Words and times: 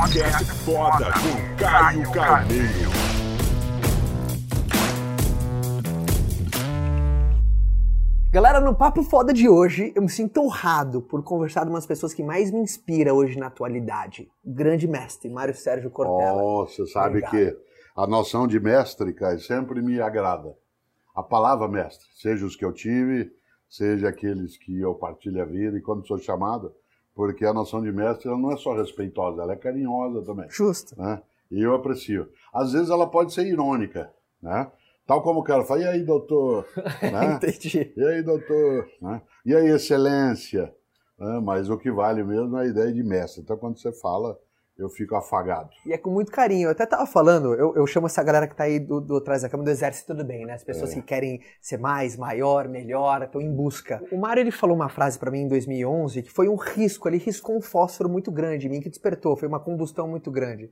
Podcast 0.00 0.44
Foda 0.64 1.12
com 1.12 1.56
Caio 1.62 2.10
Carneiro. 2.10 2.90
Galera, 8.32 8.60
no 8.62 8.74
Papo 8.74 9.02
Foda 9.02 9.30
de 9.30 9.46
hoje, 9.46 9.92
eu 9.94 10.00
me 10.00 10.08
sinto 10.08 10.40
honrado 10.40 11.02
por 11.02 11.22
conversar 11.22 11.64
com 11.66 11.70
umas 11.70 11.84
pessoas 11.84 12.14
que 12.14 12.22
mais 12.22 12.50
me 12.50 12.60
inspira 12.60 13.12
hoje 13.12 13.38
na 13.38 13.48
atualidade. 13.48 14.30
O 14.42 14.54
grande 14.54 14.88
mestre, 14.88 15.28
Mário 15.28 15.54
Sérgio 15.54 15.90
Cortella. 15.90 16.42
Oh, 16.42 16.66
você 16.66 16.86
sabe 16.86 17.18
Obrigado. 17.18 17.32
que 17.32 17.56
a 17.94 18.06
noção 18.06 18.46
de 18.46 18.58
mestre, 18.58 19.12
Caio, 19.12 19.38
sempre 19.38 19.82
me 19.82 20.00
agrada. 20.00 20.56
A 21.14 21.22
palavra 21.22 21.68
mestre, 21.68 22.06
seja 22.14 22.46
os 22.46 22.56
que 22.56 22.64
eu 22.64 22.72
tive, 22.72 23.30
seja 23.68 24.08
aqueles 24.08 24.56
que 24.56 24.80
eu 24.80 24.94
partilho 24.94 25.42
a 25.42 25.44
vida 25.44 25.76
e 25.76 25.82
quando 25.82 26.06
sou 26.06 26.16
chamado, 26.16 26.74
porque 27.20 27.44
a 27.44 27.52
noção 27.52 27.82
de 27.82 27.92
mestre 27.92 28.28
ela 28.28 28.38
não 28.38 28.50
é 28.50 28.56
só 28.56 28.72
respeitosa, 28.72 29.42
ela 29.42 29.52
é 29.52 29.56
carinhosa 29.56 30.22
também. 30.22 30.48
Justo. 30.48 30.98
né? 30.98 31.20
E 31.50 31.60
eu 31.60 31.74
aprecio. 31.74 32.26
Às 32.50 32.72
vezes 32.72 32.88
ela 32.88 33.06
pode 33.06 33.34
ser 33.34 33.46
irônica, 33.46 34.10
né? 34.42 34.72
Tal 35.06 35.22
como 35.22 35.40
o 35.40 35.44
cara 35.44 35.62
fala, 35.66 35.82
e 35.82 35.84
aí, 35.84 36.02
doutor? 36.02 36.66
Né? 37.12 37.34
Entendi. 37.34 37.92
E 37.94 38.02
aí, 38.02 38.22
doutor? 38.22 38.88
Né? 39.02 39.20
E 39.44 39.54
aí, 39.54 39.66
excelência? 39.66 40.74
Né? 41.18 41.40
Mas 41.44 41.68
o 41.68 41.76
que 41.76 41.90
vale 41.90 42.24
mesmo 42.24 42.56
é 42.56 42.62
a 42.62 42.66
ideia 42.66 42.90
de 42.90 43.02
mestre. 43.02 43.42
Então, 43.42 43.58
quando 43.58 43.78
você 43.78 43.92
fala, 43.92 44.38
eu 44.80 44.88
fico 44.88 45.14
afagado. 45.14 45.70
E 45.86 45.92
é 45.92 45.98
com 45.98 46.10
muito 46.10 46.32
carinho. 46.32 46.66
Eu 46.68 46.72
até 46.72 46.84
tava 46.86 47.06
falando, 47.06 47.54
eu, 47.54 47.74
eu 47.76 47.86
chamo 47.86 48.06
essa 48.06 48.22
galera 48.22 48.46
que 48.48 48.54
tá 48.56 48.64
aí 48.64 48.78
do, 48.78 49.00
do 49.00 49.16
atrás 49.18 49.42
da 49.42 49.48
câmera 49.48 49.66
do 49.70 49.70
exército 49.72 50.14
do 50.14 50.24
bem, 50.24 50.44
né? 50.46 50.54
As 50.54 50.64
pessoas 50.64 50.92
É. 50.92 50.94
que 50.94 51.02
querem 51.02 51.40
ser 51.60 51.78
mais, 51.78 52.16
maior, 52.16 52.68
melhor, 52.68 53.22
estão 53.22 53.40
em 53.40 53.52
busca. 53.54 54.02
O 54.10 54.18
Mário, 54.18 54.40
ele 54.40 54.50
falou 54.50 54.74
uma 54.76 54.88
frase 54.88 55.18
pra 55.18 55.30
mim 55.30 55.40
em 55.42 55.48
2011 55.48 56.22
que 56.22 56.30
foi 56.30 56.48
um 56.48 56.56
risco, 56.56 57.08
ele 57.08 57.18
riscou 57.18 57.56
um 57.56 57.60
fósforo 57.62 58.08
muito 58.08 58.30
grande 58.30 58.66
em 58.66 58.70
mim 58.70 58.80
que 58.80 58.88
despertou, 58.88 59.36
foi 59.36 59.46
uma 59.48 59.60
combustão 59.60 60.08
muito 60.08 60.30
grande. 60.30 60.70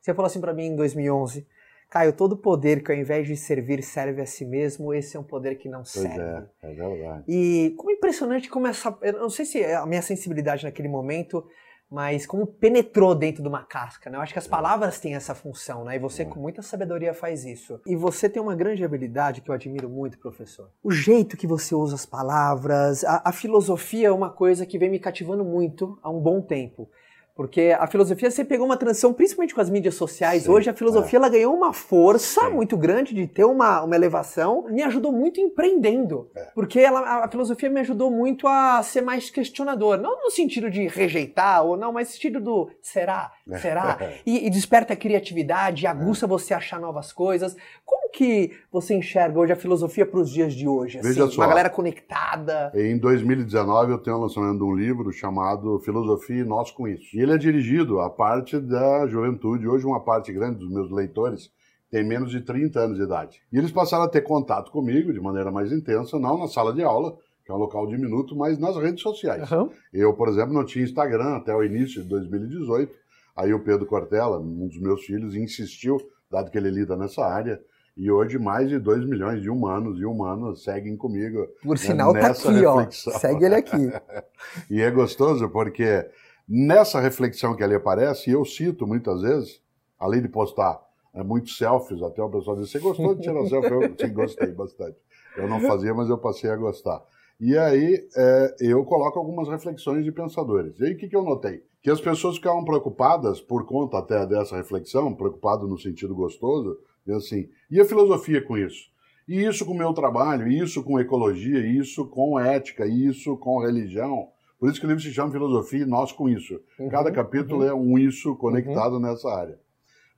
Você 0.00 0.14
falou 0.14 0.26
assim 0.26 0.40
pra 0.40 0.52
mim 0.54 0.66
em 0.66 0.76
2011, 0.76 1.46
Caio, 1.88 2.12
todo 2.12 2.36
poder 2.36 2.82
que 2.82 2.90
ao 2.90 2.98
invés 2.98 3.28
de 3.28 3.36
servir 3.36 3.80
serve 3.82 4.20
a 4.20 4.26
si 4.26 4.44
mesmo, 4.44 4.92
esse 4.92 5.16
é 5.16 5.20
um 5.20 5.24
poder 5.24 5.54
que 5.56 5.68
não 5.68 5.78
Pois 5.78 5.90
serve. 5.90 6.20
é, 6.20 6.44
é 6.62 6.74
verdade. 6.74 7.24
E 7.28 7.74
como 7.76 7.90
é 7.90 7.94
impressionante 7.94 8.50
como 8.50 8.66
essa. 8.66 8.96
Eu 9.02 9.12
não 9.20 9.30
sei 9.30 9.44
se 9.44 9.62
é 9.62 9.76
a 9.76 9.86
minha 9.86 10.02
sensibilidade 10.02 10.64
naquele 10.64 10.88
momento, 10.88 11.46
mas 11.90 12.26
como 12.26 12.46
penetrou 12.46 13.14
dentro 13.14 13.42
de 13.42 13.48
uma 13.48 13.64
casca, 13.64 14.10
né? 14.10 14.16
Eu 14.16 14.22
acho 14.22 14.32
que 14.32 14.38
as 14.38 14.46
palavras 14.46 14.98
têm 14.98 15.14
essa 15.14 15.34
função, 15.34 15.84
né? 15.84 15.96
E 15.96 15.98
você, 15.98 16.24
com 16.24 16.40
muita 16.40 16.62
sabedoria, 16.62 17.14
faz 17.14 17.44
isso. 17.44 17.80
E 17.86 17.94
você 17.94 18.28
tem 18.28 18.42
uma 18.42 18.56
grande 18.56 18.84
habilidade 18.84 19.40
que 19.40 19.50
eu 19.50 19.54
admiro 19.54 19.88
muito, 19.88 20.18
professor. 20.18 20.70
O 20.82 20.90
jeito 20.90 21.36
que 21.36 21.46
você 21.46 21.74
usa 21.74 21.94
as 21.94 22.04
palavras, 22.04 23.04
a, 23.04 23.22
a 23.24 23.32
filosofia 23.32 24.08
é 24.08 24.12
uma 24.12 24.30
coisa 24.30 24.66
que 24.66 24.78
vem 24.78 24.90
me 24.90 24.98
cativando 24.98 25.44
muito 25.44 25.98
há 26.02 26.10
um 26.10 26.20
bom 26.20 26.40
tempo. 26.40 26.90
Porque 27.36 27.76
a 27.78 27.86
filosofia, 27.86 28.30
você 28.30 28.42
pegou 28.42 28.64
uma 28.64 28.78
transição, 28.78 29.12
principalmente 29.12 29.54
com 29.54 29.60
as 29.60 29.68
mídias 29.68 29.94
sociais. 29.94 30.44
Sim, 30.44 30.50
Hoje 30.50 30.70
a 30.70 30.74
filosofia 30.74 31.18
ela 31.18 31.28
ganhou 31.28 31.54
uma 31.54 31.70
força 31.70 32.40
Sim. 32.40 32.50
muito 32.50 32.78
grande 32.78 33.14
de 33.14 33.26
ter 33.26 33.44
uma, 33.44 33.82
uma 33.82 33.94
elevação. 33.94 34.64
Me 34.70 34.82
ajudou 34.82 35.12
muito 35.12 35.38
empreendendo. 35.38 36.30
É. 36.34 36.44
Porque 36.54 36.80
ela, 36.80 37.24
a 37.24 37.28
filosofia 37.28 37.68
me 37.68 37.80
ajudou 37.80 38.10
muito 38.10 38.48
a 38.48 38.82
ser 38.82 39.02
mais 39.02 39.28
questionador. 39.28 39.98
Não 39.98 40.22
no 40.22 40.30
sentido 40.30 40.70
de 40.70 40.88
rejeitar, 40.88 41.62
ou 41.62 41.76
não, 41.76 41.92
mas 41.92 42.08
no 42.08 42.14
sentido 42.14 42.40
do 42.40 42.70
será? 42.80 43.30
Será? 43.60 43.98
E, 44.24 44.46
e 44.46 44.50
desperta 44.50 44.94
a 44.94 44.96
criatividade, 44.96 45.86
aguça 45.86 46.26
você 46.26 46.54
a 46.54 46.56
achar 46.56 46.80
novas 46.80 47.12
coisas. 47.12 47.56
Como 47.84 48.05
que 48.16 48.50
você 48.72 48.94
enxerga 48.94 49.38
hoje 49.38 49.52
a 49.52 49.56
filosofia 49.56 50.06
para 50.06 50.18
os 50.18 50.30
dias 50.30 50.54
de 50.54 50.66
hoje? 50.66 50.98
assim? 50.98 51.08
Veja 51.08 51.28
só. 51.28 51.42
Uma 51.42 51.48
galera 51.48 51.68
conectada. 51.68 52.72
Em 52.74 52.96
2019 52.96 53.92
eu 53.92 53.98
tenho 53.98 54.16
o 54.16 54.20
lançamento 54.20 54.56
de 54.56 54.64
um 54.64 54.74
livro 54.74 55.12
chamado 55.12 55.78
Filosofia 55.80 56.40
e 56.40 56.44
Nós 56.44 56.70
com 56.70 56.88
Isso. 56.88 57.14
E 57.14 57.20
ele 57.20 57.32
é 57.32 57.36
dirigido 57.36 58.00
à 58.00 58.08
parte 58.08 58.58
da 58.58 59.06
juventude. 59.06 59.68
Hoje 59.68 59.84
uma 59.84 60.02
parte 60.02 60.32
grande 60.32 60.58
dos 60.58 60.70
meus 60.70 60.90
leitores 60.90 61.50
tem 61.90 62.02
menos 62.02 62.30
de 62.30 62.40
30 62.40 62.80
anos 62.80 62.96
de 62.96 63.04
idade. 63.04 63.42
E 63.52 63.58
eles 63.58 63.70
passaram 63.70 64.04
a 64.04 64.08
ter 64.08 64.22
contato 64.22 64.70
comigo 64.70 65.12
de 65.12 65.20
maneira 65.20 65.50
mais 65.50 65.70
intensa, 65.70 66.18
não 66.18 66.38
na 66.38 66.48
sala 66.48 66.72
de 66.72 66.82
aula, 66.82 67.14
que 67.44 67.52
é 67.52 67.54
um 67.54 67.58
local 67.58 67.86
diminuto, 67.86 68.34
mas 68.34 68.58
nas 68.58 68.76
redes 68.78 69.02
sociais. 69.02 69.42
Aham. 69.42 69.68
Eu, 69.92 70.14
por 70.14 70.28
exemplo, 70.28 70.54
não 70.54 70.64
tinha 70.64 70.82
Instagram 70.82 71.36
até 71.36 71.54
o 71.54 71.62
início 71.62 72.02
de 72.02 72.08
2018. 72.08 72.90
Aí 73.36 73.52
o 73.52 73.62
Pedro 73.62 73.84
Cortella, 73.84 74.38
um 74.38 74.68
dos 74.68 74.80
meus 74.80 75.04
filhos, 75.04 75.34
insistiu, 75.34 75.98
dado 76.30 76.50
que 76.50 76.56
ele 76.56 76.70
lida 76.70 76.96
nessa 76.96 77.22
área. 77.22 77.60
E 77.96 78.10
hoje 78.10 78.38
mais 78.38 78.68
de 78.68 78.78
2 78.78 79.06
milhões 79.06 79.40
de 79.40 79.48
humanos 79.48 79.98
e 79.98 80.04
humanas 80.04 80.62
seguem 80.62 80.96
comigo. 80.96 81.46
Por 81.62 81.78
sinal, 81.78 82.12
tá 82.12 82.28
nessa 82.28 82.50
aqui, 82.50 82.66
ó. 82.66 82.76
reflexão. 82.76 83.18
Segue 83.18 83.44
ele 83.44 83.54
aqui. 83.54 83.92
E 84.70 84.82
é 84.82 84.90
gostoso 84.90 85.48
porque 85.48 86.06
nessa 86.46 87.00
reflexão 87.00 87.56
que 87.56 87.64
ali 87.64 87.74
aparece, 87.74 88.30
eu 88.30 88.44
cito 88.44 88.86
muitas 88.86 89.22
vezes, 89.22 89.62
além 89.98 90.20
de 90.20 90.28
postar 90.28 90.78
é, 91.14 91.22
muitos 91.22 91.56
selfies, 91.56 92.02
até 92.02 92.22
o 92.22 92.28
pessoal 92.28 92.56
diz, 92.56 92.70
você 92.70 92.78
gostou 92.78 93.14
de 93.14 93.22
tirar 93.22 93.46
selfie? 93.46 93.72
Eu 93.72 93.94
sim, 93.98 94.12
gostei 94.12 94.52
bastante. 94.52 94.98
Eu 95.34 95.48
não 95.48 95.60
fazia, 95.60 95.94
mas 95.94 96.10
eu 96.10 96.18
passei 96.18 96.50
a 96.50 96.56
gostar. 96.56 97.02
E 97.40 97.56
aí 97.56 98.06
é, 98.14 98.56
eu 98.60 98.84
coloco 98.84 99.18
algumas 99.18 99.48
reflexões 99.48 100.04
de 100.04 100.12
pensadores. 100.12 100.78
E 100.78 100.84
aí 100.84 100.92
o 100.92 100.96
que, 100.98 101.08
que 101.08 101.16
eu 101.16 101.22
notei? 101.22 101.62
Que 101.82 101.90
as 101.90 102.00
pessoas 102.00 102.36
ficavam 102.36 102.64
preocupadas, 102.64 103.40
por 103.40 103.64
conta 103.64 103.98
até 103.98 104.26
dessa 104.26 104.56
reflexão, 104.56 105.14
preocupado 105.14 105.66
no 105.66 105.78
sentido 105.78 106.14
gostoso, 106.14 106.78
e 106.78 106.95
assim, 107.12 107.48
e 107.70 107.80
a 107.80 107.84
filosofia 107.84 108.42
com 108.42 108.56
isso? 108.56 108.90
E 109.28 109.44
isso 109.44 109.66
com 109.66 109.72
o 109.72 109.76
meu 109.76 109.92
trabalho, 109.92 110.46
e 110.46 110.58
isso 110.60 110.82
com 110.84 111.00
ecologia, 111.00 111.58
e 111.58 111.78
isso 111.78 112.06
com 112.06 112.38
ética, 112.38 112.86
e 112.86 113.06
isso 113.06 113.36
com 113.36 113.60
religião. 113.60 114.28
Por 114.58 114.70
isso 114.70 114.80
que 114.80 114.86
o 114.86 114.88
livro 114.88 115.02
se 115.02 115.12
chama 115.12 115.32
Filosofia 115.32 115.82
e 115.82 115.86
Nós 115.86 116.12
com 116.12 116.28
Isso. 116.28 116.60
Cada 116.90 117.10
capítulo 117.12 117.64
é 117.64 117.74
um 117.74 117.98
isso 117.98 118.34
conectado 118.36 118.98
nessa 118.98 119.28
área. 119.28 119.58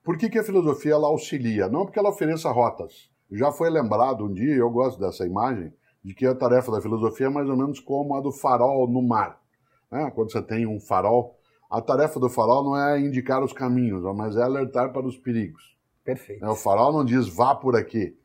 Por 0.04 0.16
que, 0.16 0.28
que 0.31 0.38
a 0.38 0.44
filosofia 0.44 0.93
ela 0.93 1.09
auxilia? 1.09 1.69
Não 1.69 1.84
porque 1.84 1.99
ela 1.99 2.10
ofereça 2.10 2.50
rotas. 2.50 3.10
Já 3.32 3.50
foi 3.50 3.69
lembrado 3.69 4.25
um 4.25 4.32
dia, 4.32 4.55
eu 4.55 4.70
gosto 4.70 5.00
dessa 5.00 5.26
imagem, 5.26 5.72
de 6.05 6.15
que 6.15 6.25
a 6.25 6.34
tarefa 6.34 6.70
da 6.70 6.81
filosofia 6.81 7.26
é 7.26 7.31
mais 7.31 7.49
ou 7.49 7.56
menos 7.56 7.81
como 7.81 8.15
a 8.15 8.20
do 8.20 8.31
farol 8.31 8.88
no 8.88 9.03
mar. 9.03 9.41
né? 9.91 10.10
Quando 10.15 10.31
você 10.31 10.41
tem 10.41 10.66
um 10.66 10.81
farol, 10.81 11.37
a 11.70 11.82
tarefa 11.82 12.19
do 12.20 12.31
farol 12.31 12.65
não 12.65 12.76
é 12.76 13.00
indicar 13.00 13.43
os 13.43 13.53
caminhos, 13.53 14.03
mas 14.16 14.37
é 14.37 14.43
alertar 14.43 14.93
para 14.93 15.06
os 15.06 15.19
perigos. 15.19 15.76
Perfeito. 16.14 16.42
né? 16.44 16.48
O 16.50 16.54
farol 16.56 16.92
não 16.92 17.04
diz 17.04 17.28
vá 17.28 17.54
por 17.54 17.76
aqui. 17.76 18.16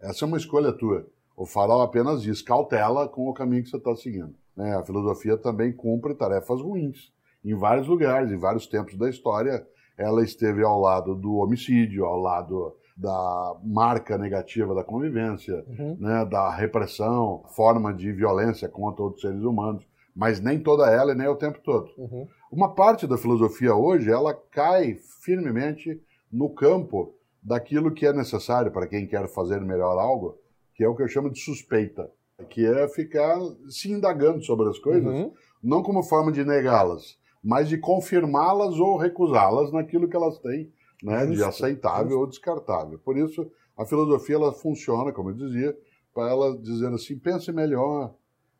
Essa 0.00 0.24
é 0.24 0.28
uma 0.28 0.36
escolha 0.36 0.72
tua. 0.72 1.06
O 1.36 1.46
farol 1.46 1.80
apenas 1.82 2.22
diz 2.22 2.42
cautela 2.42 3.08
com 3.08 3.28
o 3.28 3.32
caminho 3.34 3.62
que 3.62 3.68
você 3.70 3.76
está 3.76 3.94
seguindo. 3.96 4.34
né? 4.56 4.76
A 4.76 4.82
filosofia 4.84 5.36
também 5.38 5.72
cumpre 5.72 6.14
tarefas 6.14 6.60
ruins. 6.60 7.12
Em 7.44 7.54
vários 7.54 7.86
lugares, 7.88 8.30
em 8.30 8.36
vários 8.36 8.66
tempos 8.66 8.96
da 8.98 9.08
história, 9.08 9.66
ela 9.96 10.22
esteve 10.22 10.62
ao 10.62 10.78
lado 10.80 11.14
do 11.14 11.36
homicídio, 11.36 12.04
ao 12.04 12.18
lado 12.18 12.74
da 12.96 13.56
marca 13.64 14.18
negativa 14.18 14.74
da 14.74 14.84
convivência, 14.84 15.64
Uhum. 15.66 15.96
né, 15.98 16.24
da 16.26 16.50
repressão, 16.54 17.42
forma 17.56 17.94
de 17.94 18.12
violência 18.12 18.68
contra 18.68 19.02
outros 19.02 19.22
seres 19.22 19.42
humanos, 19.42 19.86
mas 20.14 20.38
nem 20.40 20.58
toda 20.62 20.90
ela 20.90 21.12
e 21.12 21.14
nem 21.14 21.26
o 21.28 21.36
tempo 21.36 21.58
todo. 21.64 21.90
Uhum. 21.96 22.28
Uma 22.52 22.74
parte 22.74 23.06
da 23.06 23.16
filosofia 23.16 23.74
hoje, 23.74 24.10
ela 24.10 24.34
cai 24.34 24.96
firmemente 25.22 25.98
no 26.30 26.50
campo 26.50 27.14
daquilo 27.42 27.92
que 27.92 28.06
é 28.06 28.12
necessário 28.12 28.70
para 28.70 28.86
quem 28.86 29.06
quer 29.06 29.28
fazer 29.28 29.60
melhor 29.60 29.98
algo, 29.98 30.38
que 30.74 30.84
é 30.84 30.88
o 30.88 30.94
que 30.94 31.02
eu 31.02 31.08
chamo 31.08 31.30
de 31.30 31.40
suspeita, 31.40 32.10
que 32.48 32.64
é 32.64 32.88
ficar 32.88 33.38
se 33.68 33.90
indagando 33.90 34.42
sobre 34.42 34.68
as 34.68 34.78
coisas, 34.78 35.12
Uhum. 35.12 35.32
não 35.62 35.82
como 35.82 36.02
forma 36.02 36.32
de 36.32 36.44
negá-las, 36.44 37.18
mas 37.42 37.68
de 37.68 37.78
confirmá-las 37.78 38.78
ou 38.78 38.96
recusá-las 38.96 39.72
naquilo 39.72 40.08
que 40.08 40.16
elas 40.16 40.38
têm 40.38 40.72
né, 41.02 41.24
de 41.26 41.42
aceitável 41.42 42.18
ou 42.18 42.26
descartável. 42.26 42.98
Por 42.98 43.16
isso, 43.16 43.50
a 43.76 43.84
filosofia 43.86 44.36
ela 44.36 44.52
funciona, 44.52 45.12
como 45.12 45.30
eu 45.30 45.34
dizia, 45.34 45.76
para 46.14 46.28
ela 46.30 46.56
dizer 46.58 46.92
assim, 46.92 47.18
pense 47.18 47.50
melhor, 47.52 48.14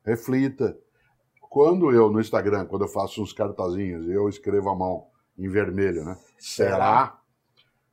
reflita. 0.04 0.78
Quando 1.50 1.90
eu, 1.90 2.10
no 2.10 2.20
Instagram, 2.20 2.64
quando 2.66 2.82
eu 2.82 2.88
faço 2.88 3.22
uns 3.22 3.32
cartazinhos, 3.32 4.08
eu 4.08 4.28
escrevo 4.28 4.70
à 4.70 4.74
mão 4.74 5.06
em 5.36 5.48
vermelho, 5.48 6.04
né? 6.04 6.16
Será? 6.38 7.19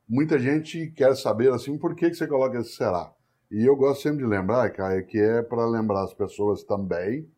Muita 0.08 0.38
gente 0.38 0.86
quer 0.92 1.14
saber 1.14 1.52
assim, 1.52 1.76
por 1.76 1.94
que, 1.94 2.08
que 2.08 2.16
você 2.16 2.26
coloca 2.26 2.58
esse 2.58 2.72
será? 2.72 3.12
E 3.50 3.62
eu 3.62 3.76
gosto 3.76 4.04
sempre 4.04 4.20
de 4.20 4.26
lembrar, 4.26 4.70
Caio, 4.70 5.04
que 5.04 5.18
é 5.18 5.42
para 5.42 5.66
lembrar 5.66 6.02
as 6.02 6.14
pessoas 6.14 6.64
também 6.64 7.30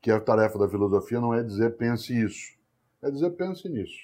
que 0.00 0.12
a 0.12 0.20
tarefa 0.20 0.56
da 0.56 0.68
filosofia 0.68 1.20
não 1.20 1.34
é 1.34 1.42
dizer 1.42 1.76
pense 1.76 2.16
isso, 2.16 2.56
é 3.02 3.10
dizer 3.10 3.30
pense 3.30 3.68
nisso. 3.68 3.98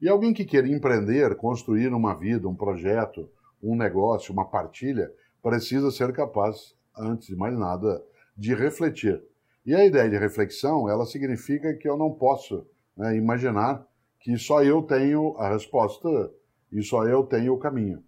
E 0.00 0.08
alguém 0.08 0.34
que 0.34 0.44
queira 0.44 0.66
empreender, 0.66 1.36
construir 1.36 1.94
uma 1.94 2.12
vida, 2.12 2.48
um 2.48 2.56
projeto, 2.56 3.30
um 3.62 3.76
negócio, 3.76 4.32
uma 4.32 4.44
partilha, 4.44 5.08
precisa 5.40 5.92
ser 5.92 6.12
capaz, 6.12 6.74
antes 6.96 7.28
de 7.28 7.36
mais 7.36 7.56
nada, 7.56 8.02
de 8.36 8.52
refletir. 8.52 9.22
E 9.64 9.76
a 9.76 9.84
ideia 9.84 10.10
de 10.10 10.18
reflexão, 10.18 10.88
ela 10.88 11.06
significa 11.06 11.72
que 11.72 11.88
eu 11.88 11.96
não 11.96 12.10
posso 12.10 12.66
né, 12.96 13.16
imaginar 13.16 13.86
que 14.18 14.36
só 14.36 14.64
eu 14.64 14.82
tenho 14.82 15.36
a 15.36 15.48
resposta 15.50 16.32
e 16.72 16.82
só 16.82 17.06
eu 17.06 17.22
tenho 17.24 17.54
o 17.54 17.58
caminho. 17.58 18.02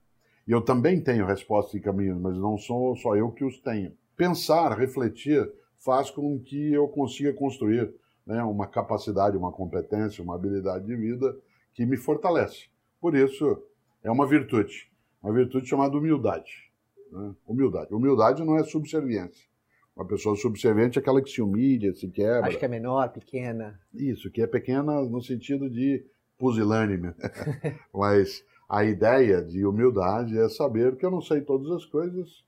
E 0.46 0.52
eu 0.52 0.60
também 0.60 1.00
tenho 1.00 1.26
respostas 1.26 1.74
e 1.74 1.80
caminhos, 1.80 2.20
mas 2.20 2.36
não 2.36 2.58
sou 2.58 2.96
só 2.96 3.16
eu 3.16 3.30
que 3.30 3.44
os 3.44 3.58
tenho. 3.60 3.92
Pensar, 4.16 4.76
refletir, 4.76 5.50
faz 5.76 6.10
com 6.10 6.38
que 6.38 6.72
eu 6.72 6.88
consiga 6.88 7.32
construir 7.32 7.92
né, 8.26 8.42
uma 8.42 8.66
capacidade, 8.66 9.36
uma 9.36 9.52
competência, 9.52 10.22
uma 10.22 10.34
habilidade 10.34 10.86
de 10.86 10.96
vida 10.96 11.36
que 11.74 11.86
me 11.86 11.96
fortalece. 11.96 12.68
Por 13.00 13.14
isso, 13.14 13.62
é 14.02 14.10
uma 14.10 14.26
virtude, 14.26 14.90
uma 15.22 15.32
virtude 15.32 15.66
chamada 15.66 15.96
humildade. 15.96 16.70
Né? 17.10 17.34
Humildade. 17.46 17.94
Humildade 17.94 18.44
não 18.44 18.56
é 18.56 18.64
subserviência. 18.64 19.48
Uma 19.96 20.06
pessoa 20.06 20.36
subserviente 20.36 20.98
é 20.98 21.00
aquela 21.00 21.20
que 21.20 21.30
se 21.30 21.42
humilha, 21.42 21.92
se 21.94 22.08
quebra. 22.08 22.46
Acho 22.46 22.58
que 22.58 22.64
é 22.64 22.68
menor, 22.68 23.10
pequena. 23.10 23.78
Isso, 23.92 24.30
que 24.30 24.40
é 24.40 24.46
pequena 24.46 25.02
no 25.02 25.20
sentido 25.22 25.68
de 25.68 26.04
pusilânime. 26.38 27.12
Mas 27.92 28.44
a 28.70 28.84
ideia 28.84 29.42
de 29.42 29.66
humildade 29.66 30.38
é 30.38 30.48
saber 30.48 30.94
que 30.94 31.04
eu 31.04 31.10
não 31.10 31.20
sei 31.20 31.40
todas 31.40 31.68
as 31.72 31.84
coisas, 31.84 32.44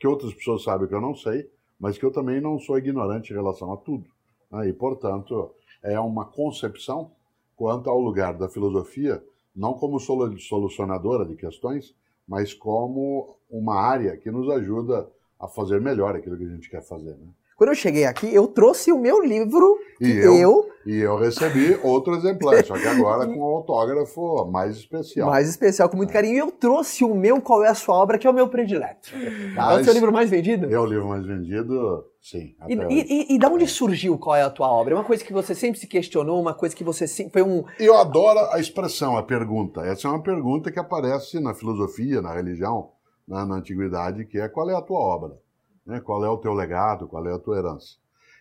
que 0.00 0.06
outras 0.06 0.32
pessoas 0.32 0.64
sabem 0.64 0.88
que 0.88 0.94
eu 0.94 1.02
não 1.02 1.14
sei, 1.14 1.50
mas 1.78 1.98
que 1.98 2.04
eu 2.06 2.10
também 2.10 2.40
não 2.40 2.58
sou 2.58 2.78
ignorante 2.78 3.30
em 3.30 3.36
relação 3.36 3.70
a 3.70 3.76
tudo. 3.76 4.06
Né? 4.50 4.70
E, 4.70 4.72
portanto, 4.72 5.50
é 5.82 6.00
uma 6.00 6.24
concepção 6.24 7.10
quanto 7.54 7.90
ao 7.90 8.00
lugar 8.00 8.32
da 8.38 8.48
filosofia, 8.48 9.22
não 9.54 9.74
como 9.74 10.00
solucionadora 10.00 11.26
de 11.26 11.36
questões, 11.36 11.94
mas 12.26 12.54
como 12.54 13.36
uma 13.50 13.78
área 13.78 14.16
que 14.16 14.30
nos 14.30 14.48
ajuda 14.48 15.06
a 15.38 15.46
fazer 15.46 15.78
melhor 15.78 16.16
aquilo 16.16 16.38
que 16.38 16.44
a 16.44 16.48
gente 16.48 16.70
quer 16.70 16.82
fazer. 16.82 17.16
Né? 17.16 17.28
Quando 17.54 17.70
eu 17.70 17.76
cheguei 17.76 18.06
aqui, 18.06 18.34
eu 18.34 18.48
trouxe 18.48 18.90
o 18.90 18.98
meu 18.98 19.22
livro 19.22 19.78
e 20.00 20.10
eu, 20.10 20.34
eu, 20.36 20.70
E 20.86 20.98
eu 20.98 21.18
recebi 21.18 21.76
outro 21.82 22.14
exemplar, 22.14 22.64
só 22.64 22.78
que 22.78 22.86
agora 22.86 23.26
com 23.26 23.40
um 23.40 23.56
autógrafo 23.56 24.46
mais 24.46 24.76
especial. 24.76 25.28
Mais 25.28 25.48
especial, 25.48 25.88
com 25.88 25.96
muito 25.96 26.12
carinho. 26.12 26.34
E 26.34 26.38
eu 26.38 26.52
trouxe 26.52 27.02
o 27.02 27.12
meu 27.12 27.40
Qual 27.40 27.64
é 27.64 27.68
a 27.68 27.74
Sua 27.74 27.96
Obra, 27.96 28.16
que 28.16 28.26
é 28.26 28.30
o 28.30 28.32
meu 28.32 28.48
predileto. 28.48 29.10
É 29.56 29.80
o 29.80 29.82
seu 29.82 29.92
livro 29.92 30.12
mais 30.12 30.30
vendido? 30.30 30.72
É 30.72 30.78
o 30.78 30.86
livro 30.86 31.08
mais 31.08 31.26
vendido, 31.26 32.04
sim. 32.22 32.54
E, 32.68 32.74
e, 32.74 33.34
e, 33.34 33.38
da 33.38 33.48
onde 33.48 33.66
surgiu 33.66 34.16
Qual 34.16 34.36
é 34.36 34.42
a 34.42 34.50
Tua 34.50 34.70
Obra? 34.70 34.94
É 34.94 34.96
uma 34.96 35.02
coisa 35.02 35.24
que 35.24 35.32
você 35.32 35.56
sempre 35.56 35.80
se 35.80 35.88
questionou, 35.88 36.40
uma 36.40 36.54
coisa 36.54 36.76
que 36.76 36.84
você 36.84 37.08
sempre... 37.08 37.32
Foi 37.32 37.42
um... 37.42 37.64
Eu 37.80 37.96
adoro 37.96 38.38
a 38.52 38.60
expressão, 38.60 39.16
a 39.16 39.24
pergunta. 39.24 39.80
Essa 39.80 40.06
é 40.06 40.10
uma 40.12 40.22
pergunta 40.22 40.70
que 40.70 40.78
aparece 40.78 41.40
na 41.40 41.52
filosofia, 41.52 42.22
na 42.22 42.32
religião, 42.32 42.90
na, 43.26 43.44
na 43.44 43.56
antiguidade, 43.56 44.24
que 44.24 44.38
é 44.38 44.48
qual 44.48 44.70
é 44.70 44.76
a 44.76 44.82
tua 44.82 45.00
obra? 45.00 45.36
Né? 45.84 46.00
Qual 46.00 46.24
é 46.24 46.28
o 46.28 46.38
teu 46.38 46.52
legado? 46.52 47.08
Qual 47.08 47.26
é 47.26 47.34
a 47.34 47.38
tua 47.40 47.58
herança? 47.58 47.96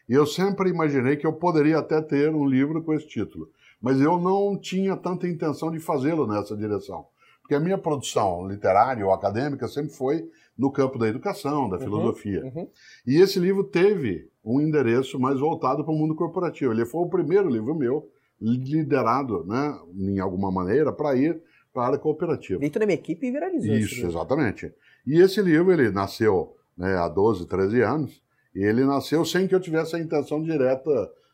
E 0.07 0.13
eu 0.13 0.25
sempre 0.25 0.69
imaginei 0.69 1.15
que 1.15 1.25
eu 1.25 1.33
poderia 1.33 1.79
até 1.79 2.01
ter 2.01 2.33
um 2.33 2.45
livro 2.45 2.83
com 2.83 2.93
esse 2.93 3.07
título, 3.07 3.49
mas 3.81 3.99
eu 3.99 4.19
não 4.19 4.57
tinha 4.57 4.95
tanta 4.95 5.27
intenção 5.27 5.71
de 5.71 5.79
fazê-lo 5.79 6.27
nessa 6.27 6.55
direção. 6.55 7.05
Porque 7.41 7.55
a 7.55 7.59
minha 7.59 7.77
produção 7.77 8.47
literária 8.47 9.05
ou 9.05 9.13
acadêmica 9.13 9.67
sempre 9.67 9.93
foi 9.93 10.27
no 10.57 10.71
campo 10.71 10.97
da 10.97 11.07
educação, 11.07 11.69
da 11.69 11.75
uhum, 11.75 11.83
filosofia. 11.83 12.43
Uhum, 12.43 12.61
uhum. 12.61 12.67
E 13.05 13.17
esse 13.17 13.39
livro 13.39 13.63
teve 13.63 14.29
um 14.43 14.61
endereço 14.61 15.19
mais 15.19 15.39
voltado 15.39 15.83
para 15.83 15.93
o 15.93 15.97
mundo 15.97 16.15
corporativo. 16.15 16.71
Ele 16.71 16.85
foi 16.85 17.01
o 17.01 17.09
primeiro 17.09 17.49
livro 17.49 17.75
meu 17.75 18.09
liderado, 18.41 19.45
né, 19.45 19.77
em 19.95 20.19
alguma 20.19 20.51
maneira, 20.51 20.91
para 20.91 21.15
ir 21.15 21.41
para 21.73 21.83
a 21.83 21.87
área 21.87 21.99
cooperativa. 21.99 22.59
Dentro 22.59 22.79
da 22.79 22.85
minha 22.85 22.97
equipe 22.97 23.27
e 23.27 23.31
viralizou. 23.31 23.75
Isso, 23.75 24.05
exatamente. 24.05 24.73
E 25.05 25.19
esse 25.19 25.41
livro 25.41 25.71
ele 25.71 25.91
nasceu 25.91 26.55
né, 26.77 26.95
há 26.97 27.07
12, 27.07 27.47
13 27.47 27.81
anos, 27.81 28.21
ele 28.63 28.85
nasceu 28.85 29.25
sem 29.25 29.47
que 29.47 29.55
eu 29.55 29.59
tivesse 29.59 29.95
a 29.95 29.99
intenção 29.99 30.41
direta 30.41 30.91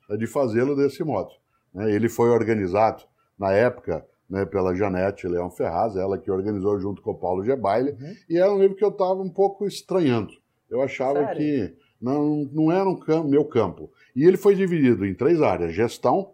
eh, 0.10 0.18
de 0.18 0.28
fazê-lo 0.28 0.76
desse 0.76 1.04
modo. 1.04 1.30
Né. 1.74 1.94
Ele 1.94 2.10
foi 2.10 2.30
organizado, 2.30 3.04
na 3.38 3.52
época, 3.52 4.06
né, 4.30 4.46
pela 4.46 4.74
Janete 4.74 5.28
Leão 5.28 5.52
Ferraz, 5.52 5.96
ela 5.96 6.18
que 6.18 6.32
organizou 6.32 6.80
junto 6.80 7.02
com 7.02 7.12
o 7.12 7.18
Paulo 7.18 7.44
Gebaile, 7.44 7.92
uhum. 7.92 8.14
e 8.30 8.38
era 8.38 8.52
um 8.52 8.60
livro 8.60 8.76
que 8.76 8.84
eu 8.84 8.90
estava 8.90 9.22
um 9.22 9.30
pouco 9.30 9.68
estranhando. 9.68 10.32
Eu 10.70 10.82
achava 10.82 11.20
Sério? 11.20 11.38
que 11.38 11.76
não, 12.02 12.50
não 12.52 12.72
era 12.72 12.88
um 12.88 12.96
campo, 12.96 13.28
meu 13.28 13.44
campo. 13.46 13.92
E 14.16 14.24
ele 14.24 14.38
foi 14.38 14.56
dividido 14.56 15.06
em 15.06 15.14
três 15.14 15.42
áreas: 15.42 15.74
gestão, 15.74 16.34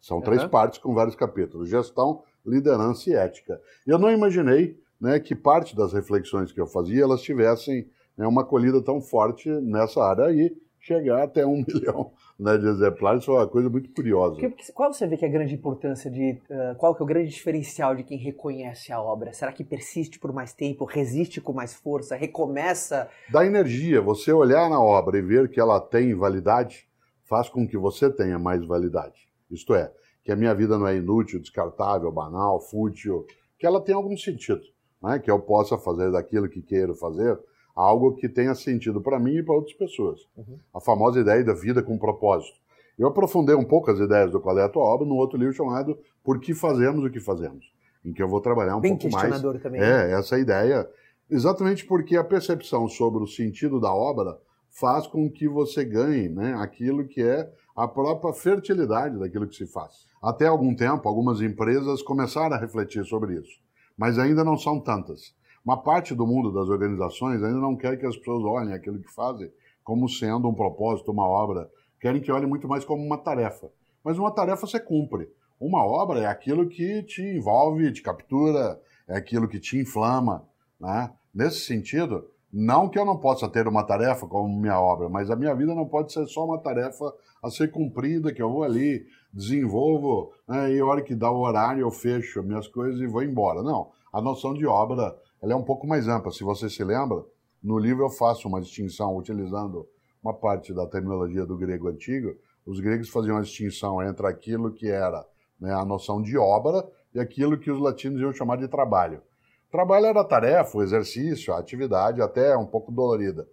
são 0.00 0.18
uhum. 0.18 0.22
três 0.24 0.44
partes 0.44 0.78
com 0.78 0.92
vários 0.92 1.14
capítulos: 1.14 1.68
gestão, 1.68 2.22
liderança 2.44 3.08
e 3.08 3.14
ética. 3.14 3.60
Eu 3.86 3.98
não 3.98 4.10
imaginei 4.10 4.78
né, 5.00 5.20
que 5.20 5.34
parte 5.34 5.76
das 5.76 5.92
reflexões 5.92 6.52
que 6.52 6.60
eu 6.60 6.66
fazia 6.66 7.02
elas 7.02 7.22
tivessem 7.22 7.88
né, 8.16 8.26
uma 8.26 8.42
acolhida 8.42 8.82
tão 8.82 9.00
forte 9.00 9.48
nessa 9.48 10.02
área 10.02 10.26
aí, 10.26 10.56
chegar 10.80 11.24
até 11.24 11.44
um 11.44 11.64
milhão 11.66 12.12
né, 12.38 12.56
de 12.56 12.66
exemplares, 12.66 13.24
foi 13.24 13.34
uma 13.34 13.46
coisa 13.46 13.68
muito 13.68 13.90
curiosa. 13.92 14.36
Qual 14.74 14.92
você 14.92 15.06
vê 15.06 15.16
que 15.16 15.24
é 15.24 15.28
a 15.28 15.30
grande 15.30 15.54
importância 15.54 16.10
de. 16.10 16.40
Uh, 16.48 16.76
qual 16.76 16.94
que 16.94 17.02
é 17.02 17.04
o 17.04 17.06
grande 17.06 17.30
diferencial 17.30 17.94
de 17.94 18.04
quem 18.04 18.18
reconhece 18.18 18.92
a 18.92 19.00
obra? 19.00 19.32
Será 19.32 19.52
que 19.52 19.64
persiste 19.64 20.18
por 20.18 20.32
mais 20.32 20.52
tempo, 20.52 20.84
resiste 20.84 21.40
com 21.40 21.52
mais 21.52 21.74
força, 21.74 22.14
recomeça? 22.14 23.08
Da 23.30 23.44
energia. 23.44 24.00
Você 24.00 24.32
olhar 24.32 24.68
na 24.70 24.80
obra 24.80 25.18
e 25.18 25.22
ver 25.22 25.48
que 25.48 25.58
ela 25.58 25.80
tem 25.80 26.14
validade, 26.14 26.86
faz 27.24 27.48
com 27.48 27.66
que 27.66 27.76
você 27.76 28.10
tenha 28.10 28.38
mais 28.38 28.64
validade. 28.64 29.28
Isto 29.50 29.74
é, 29.74 29.90
que 30.24 30.30
a 30.30 30.36
minha 30.36 30.54
vida 30.54 30.78
não 30.78 30.86
é 30.86 30.96
inútil, 30.96 31.40
descartável, 31.40 32.12
banal, 32.12 32.60
fútil, 32.60 33.26
que 33.58 33.66
ela 33.66 33.80
tem 33.80 33.94
algum 33.94 34.16
sentido. 34.16 34.62
Né? 35.02 35.18
Que 35.18 35.30
eu 35.30 35.40
possa 35.40 35.78
fazer 35.78 36.12
daquilo 36.12 36.48
que 36.48 36.60
queiro 36.60 36.94
fazer 36.94 37.38
algo 37.76 38.16
que 38.16 38.26
tenha 38.26 38.54
sentido 38.54 39.02
para 39.02 39.20
mim 39.20 39.36
e 39.36 39.42
para 39.42 39.54
outras 39.54 39.76
pessoas. 39.76 40.20
Uhum. 40.34 40.58
A 40.74 40.80
famosa 40.80 41.20
ideia 41.20 41.44
da 41.44 41.52
vida 41.52 41.82
com 41.82 41.98
propósito. 41.98 42.56
Eu 42.98 43.08
aprofundei 43.08 43.54
um 43.54 43.64
pouco 43.64 43.90
as 43.90 43.98
ideias 43.98 44.30
do 44.30 44.40
Qual 44.40 44.58
é 44.58 44.64
a 44.64 44.68
Tua 44.68 44.82
Obra 44.82 45.06
num 45.06 45.16
outro 45.16 45.38
livro 45.38 45.52
chamado 45.52 45.98
Por 46.24 46.40
que 46.40 46.54
Fazemos 46.54 47.04
o 47.04 47.10
que 47.10 47.20
Fazemos, 47.20 47.70
em 48.02 48.14
que 48.14 48.22
eu 48.22 48.28
vou 48.28 48.40
trabalhar 48.40 48.76
um 48.76 48.80
Bem 48.80 48.96
pouco 48.96 49.14
mais. 49.14 49.42
Também, 49.62 49.80
é, 49.82 50.08
né? 50.08 50.18
essa 50.18 50.38
ideia, 50.38 50.88
exatamente 51.30 51.84
porque 51.84 52.16
a 52.16 52.24
percepção 52.24 52.88
sobre 52.88 53.22
o 53.22 53.26
sentido 53.26 53.78
da 53.78 53.92
obra 53.92 54.38
faz 54.70 55.06
com 55.06 55.30
que 55.30 55.46
você 55.46 55.84
ganhe 55.84 56.30
né, 56.30 56.54
aquilo 56.54 57.06
que 57.06 57.22
é 57.22 57.50
a 57.74 57.86
própria 57.86 58.32
fertilidade 58.32 59.18
daquilo 59.18 59.46
que 59.46 59.54
se 59.54 59.66
faz. 59.66 60.06
Até 60.22 60.46
algum 60.46 60.74
tempo, 60.74 61.06
algumas 61.06 61.42
empresas 61.42 62.00
começaram 62.00 62.56
a 62.56 62.58
refletir 62.58 63.04
sobre 63.04 63.34
isso, 63.34 63.60
mas 63.96 64.18
ainda 64.18 64.42
não 64.42 64.56
são 64.56 64.80
tantas. 64.80 65.34
Uma 65.66 65.76
parte 65.76 66.14
do 66.14 66.24
mundo 66.24 66.52
das 66.52 66.68
organizações 66.68 67.42
ainda 67.42 67.58
não 67.58 67.74
quer 67.74 67.98
que 67.98 68.06
as 68.06 68.16
pessoas 68.16 68.44
olhem 68.44 68.72
aquilo 68.72 69.00
que 69.00 69.12
fazem 69.12 69.50
como 69.82 70.08
sendo 70.08 70.48
um 70.48 70.54
propósito, 70.54 71.10
uma 71.10 71.26
obra. 71.26 71.68
Querem 72.00 72.20
que 72.20 72.30
olhem 72.30 72.48
muito 72.48 72.68
mais 72.68 72.84
como 72.84 73.04
uma 73.04 73.18
tarefa. 73.18 73.68
Mas 74.04 74.16
uma 74.16 74.30
tarefa 74.30 74.64
você 74.64 74.78
cumpre. 74.78 75.28
Uma 75.58 75.84
obra 75.84 76.20
é 76.20 76.26
aquilo 76.26 76.68
que 76.68 77.02
te 77.02 77.20
envolve, 77.20 77.92
te 77.92 78.00
captura, 78.00 78.80
é 79.08 79.16
aquilo 79.16 79.48
que 79.48 79.58
te 79.58 79.76
inflama. 79.76 80.46
Né? 80.78 81.10
Nesse 81.34 81.60
sentido, 81.62 82.24
não 82.52 82.88
que 82.88 82.96
eu 82.96 83.04
não 83.04 83.18
possa 83.18 83.48
ter 83.48 83.66
uma 83.66 83.82
tarefa 83.82 84.24
como 84.28 84.60
minha 84.60 84.80
obra, 84.80 85.08
mas 85.08 85.32
a 85.32 85.36
minha 85.36 85.54
vida 85.54 85.74
não 85.74 85.86
pode 85.86 86.12
ser 86.12 86.26
só 86.26 86.44
uma 86.44 86.58
tarefa 86.58 87.12
a 87.42 87.50
ser 87.50 87.72
cumprida, 87.72 88.32
que 88.32 88.40
eu 88.40 88.52
vou 88.52 88.62
ali, 88.62 89.04
desenvolvo, 89.32 90.32
né, 90.48 90.72
e 90.72 90.78
a 90.78 90.86
hora 90.86 91.02
que 91.02 91.14
dá 91.14 91.28
o 91.28 91.40
horário 91.40 91.80
eu 91.80 91.90
fecho 91.90 92.42
minhas 92.44 92.68
coisas 92.68 93.00
e 93.00 93.06
vou 93.06 93.24
embora. 93.24 93.64
Não, 93.64 93.90
a 94.12 94.20
noção 94.20 94.54
de 94.54 94.64
obra 94.64 95.16
ela 95.42 95.52
é 95.52 95.56
um 95.56 95.62
pouco 95.62 95.86
mais 95.86 96.08
ampla. 96.08 96.32
Se 96.32 96.42
você 96.44 96.68
se 96.68 96.82
lembra, 96.82 97.24
no 97.62 97.78
livro 97.78 98.04
eu 98.04 98.10
faço 98.10 98.48
uma 98.48 98.60
distinção 98.60 99.16
utilizando 99.16 99.88
uma 100.22 100.34
parte 100.34 100.72
da 100.72 100.86
terminologia 100.86 101.44
do 101.46 101.56
grego 101.56 101.88
antigo. 101.88 102.34
Os 102.64 102.80
gregos 102.80 103.08
faziam 103.08 103.36
a 103.36 103.42
distinção 103.42 104.02
entre 104.02 104.26
aquilo 104.26 104.72
que 104.72 104.88
era 104.88 105.24
né, 105.60 105.72
a 105.72 105.84
noção 105.84 106.20
de 106.20 106.36
obra 106.36 106.86
e 107.14 107.20
aquilo 107.20 107.58
que 107.58 107.70
os 107.70 107.80
latinos 107.80 108.20
iam 108.20 108.32
chamar 108.32 108.56
de 108.56 108.68
trabalho. 108.68 109.22
Trabalho 109.70 110.06
era 110.06 110.20
a 110.20 110.24
tarefa, 110.24 110.78
o 110.78 110.82
exercício, 110.82 111.52
a 111.52 111.58
atividade, 111.58 112.22
até 112.22 112.56
um 112.56 112.66
pouco 112.66 112.92
dolorida. 112.92 113.46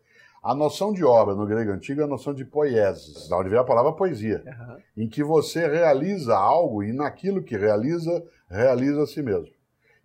A 0.43 0.53
noção 0.53 0.91
de 0.91 1.05
obra 1.05 1.33
no 1.33 1.45
grego 1.45 1.71
antigo 1.71 2.01
é 2.01 2.03
a 2.03 2.07
noção 2.07 2.33
de 2.33 2.43
poiesis, 2.43 3.29
da 3.29 3.37
onde 3.37 3.49
vem 3.49 3.59
a 3.59 3.63
palavra 3.63 3.93
poesia, 3.93 4.43
uhum. 4.45 5.03
em 5.03 5.07
que 5.07 5.23
você 5.23 5.67
realiza 5.67 6.35
algo 6.35 6.83
e 6.83 6.91
naquilo 6.91 7.41
que 7.41 7.55
realiza, 7.55 8.21
realiza 8.49 9.03
a 9.03 9.07
si 9.07 9.21
mesmo. 9.21 9.53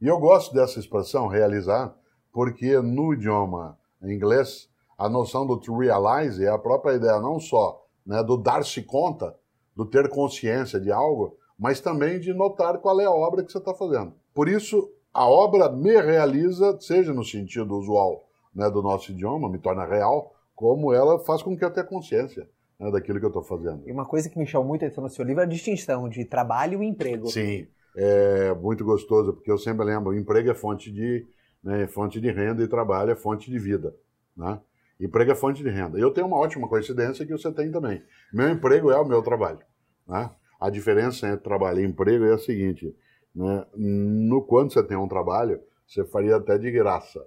E 0.01 0.07
eu 0.07 0.19
gosto 0.19 0.55
dessa 0.55 0.79
expressão, 0.79 1.27
realizar, 1.27 1.93
porque 2.33 2.79
no 2.81 3.13
idioma 3.13 3.77
inglês, 4.01 4.69
a 4.97 5.09
noção 5.09 5.45
do 5.45 5.57
to 5.57 5.77
realize 5.77 6.45
é 6.45 6.49
a 6.49 6.59
própria 6.59 6.95
ideia 6.95 7.19
não 7.21 7.41
só 7.41 7.85
né, 8.07 8.23
do 8.23 8.37
dar-se 8.37 8.81
conta, 8.83 9.35
do 9.75 9.85
ter 9.85 10.09
consciência 10.09 10.79
de 10.79 10.93
algo, 10.93 11.37
mas 11.59 11.81
também 11.81 12.21
de 12.21 12.33
notar 12.33 12.79
qual 12.79 13.01
é 13.01 13.07
a 13.07 13.11
obra 13.11 13.43
que 13.43 13.51
você 13.51 13.59
está 13.59 13.75
fazendo. 13.75 14.13
Por 14.33 14.49
isso, 14.49 14.89
a 15.13 15.29
obra 15.29 15.69
me 15.69 16.01
realiza, 16.01 16.79
seja 16.81 17.13
no 17.13 17.25
sentido 17.25 17.77
usual 17.77 18.25
né, 18.55 18.71
do 18.71 18.81
nosso 18.81 19.11
idioma, 19.11 19.51
me 19.51 19.59
torna 19.59 19.85
real, 19.85 20.33
como 20.55 20.93
ela 20.93 21.19
faz 21.19 21.43
com 21.43 21.57
que 21.57 21.65
eu 21.65 21.73
tenha 21.73 21.85
consciência 21.85 22.49
né, 22.79 22.89
daquilo 22.93 23.19
que 23.19 23.25
eu 23.25 23.31
estou 23.31 23.43
fazendo. 23.43 23.83
E 23.85 23.91
uma 23.91 24.07
coisa 24.07 24.31
que 24.31 24.39
me 24.39 24.47
chamou 24.47 24.69
muito 24.69 24.85
a 24.85 24.87
atenção 24.87 25.03
no 25.03 25.11
seu 25.11 25.25
livro 25.25 25.41
é 25.41 25.45
a 25.45 25.49
distinção 25.49 26.09
de 26.09 26.25
trabalho 26.25 26.85
e 26.85 26.87
emprego. 26.87 27.27
Sim 27.27 27.67
é 27.97 28.55
muito 28.55 28.85
gostoso, 28.85 29.33
porque 29.33 29.51
eu 29.51 29.59
sempre 29.59 29.85
lembro, 29.85 30.15
emprego 30.15 30.51
é 30.51 30.55
fonte 30.55 30.91
de, 30.93 31.27
né, 31.63 31.87
fonte 31.87 32.21
de 32.21 32.31
renda 32.31 32.63
e 32.63 32.69
trabalho 32.69 33.11
é 33.11 33.17
fonte 33.17 33.51
de 33.51 33.59
vida, 33.59 33.95
né? 34.37 34.61
Emprego 35.01 35.31
é 35.31 35.35
fonte 35.35 35.63
de 35.63 35.71
renda. 35.71 35.99
Eu 35.99 36.11
tenho 36.11 36.27
uma 36.27 36.39
ótima 36.39 36.69
coincidência 36.69 37.25
que 37.25 37.31
você 37.31 37.53
tem 37.53 37.71
também. 37.71 38.03
Meu 38.33 38.49
emprego 38.49 38.91
é 38.91 38.99
o 38.99 39.07
meu 39.07 39.23
trabalho, 39.23 39.61
né? 40.07 40.31
A 40.61 40.69
diferença 40.71 41.29
entre 41.29 41.45
trabalho 41.45 41.81
e 41.81 41.85
emprego 41.85 42.25
é 42.25 42.35
a 42.35 42.39
seguinte, 42.39 42.95
né? 43.35 43.65
No 43.75 44.43
quando 44.43 44.73
você 44.73 44.83
tem 44.83 44.97
um 44.97 45.07
trabalho, 45.07 45.61
você 45.87 46.05
faria 46.05 46.37
até 46.37 46.59
de 46.59 46.71
graça, 46.71 47.25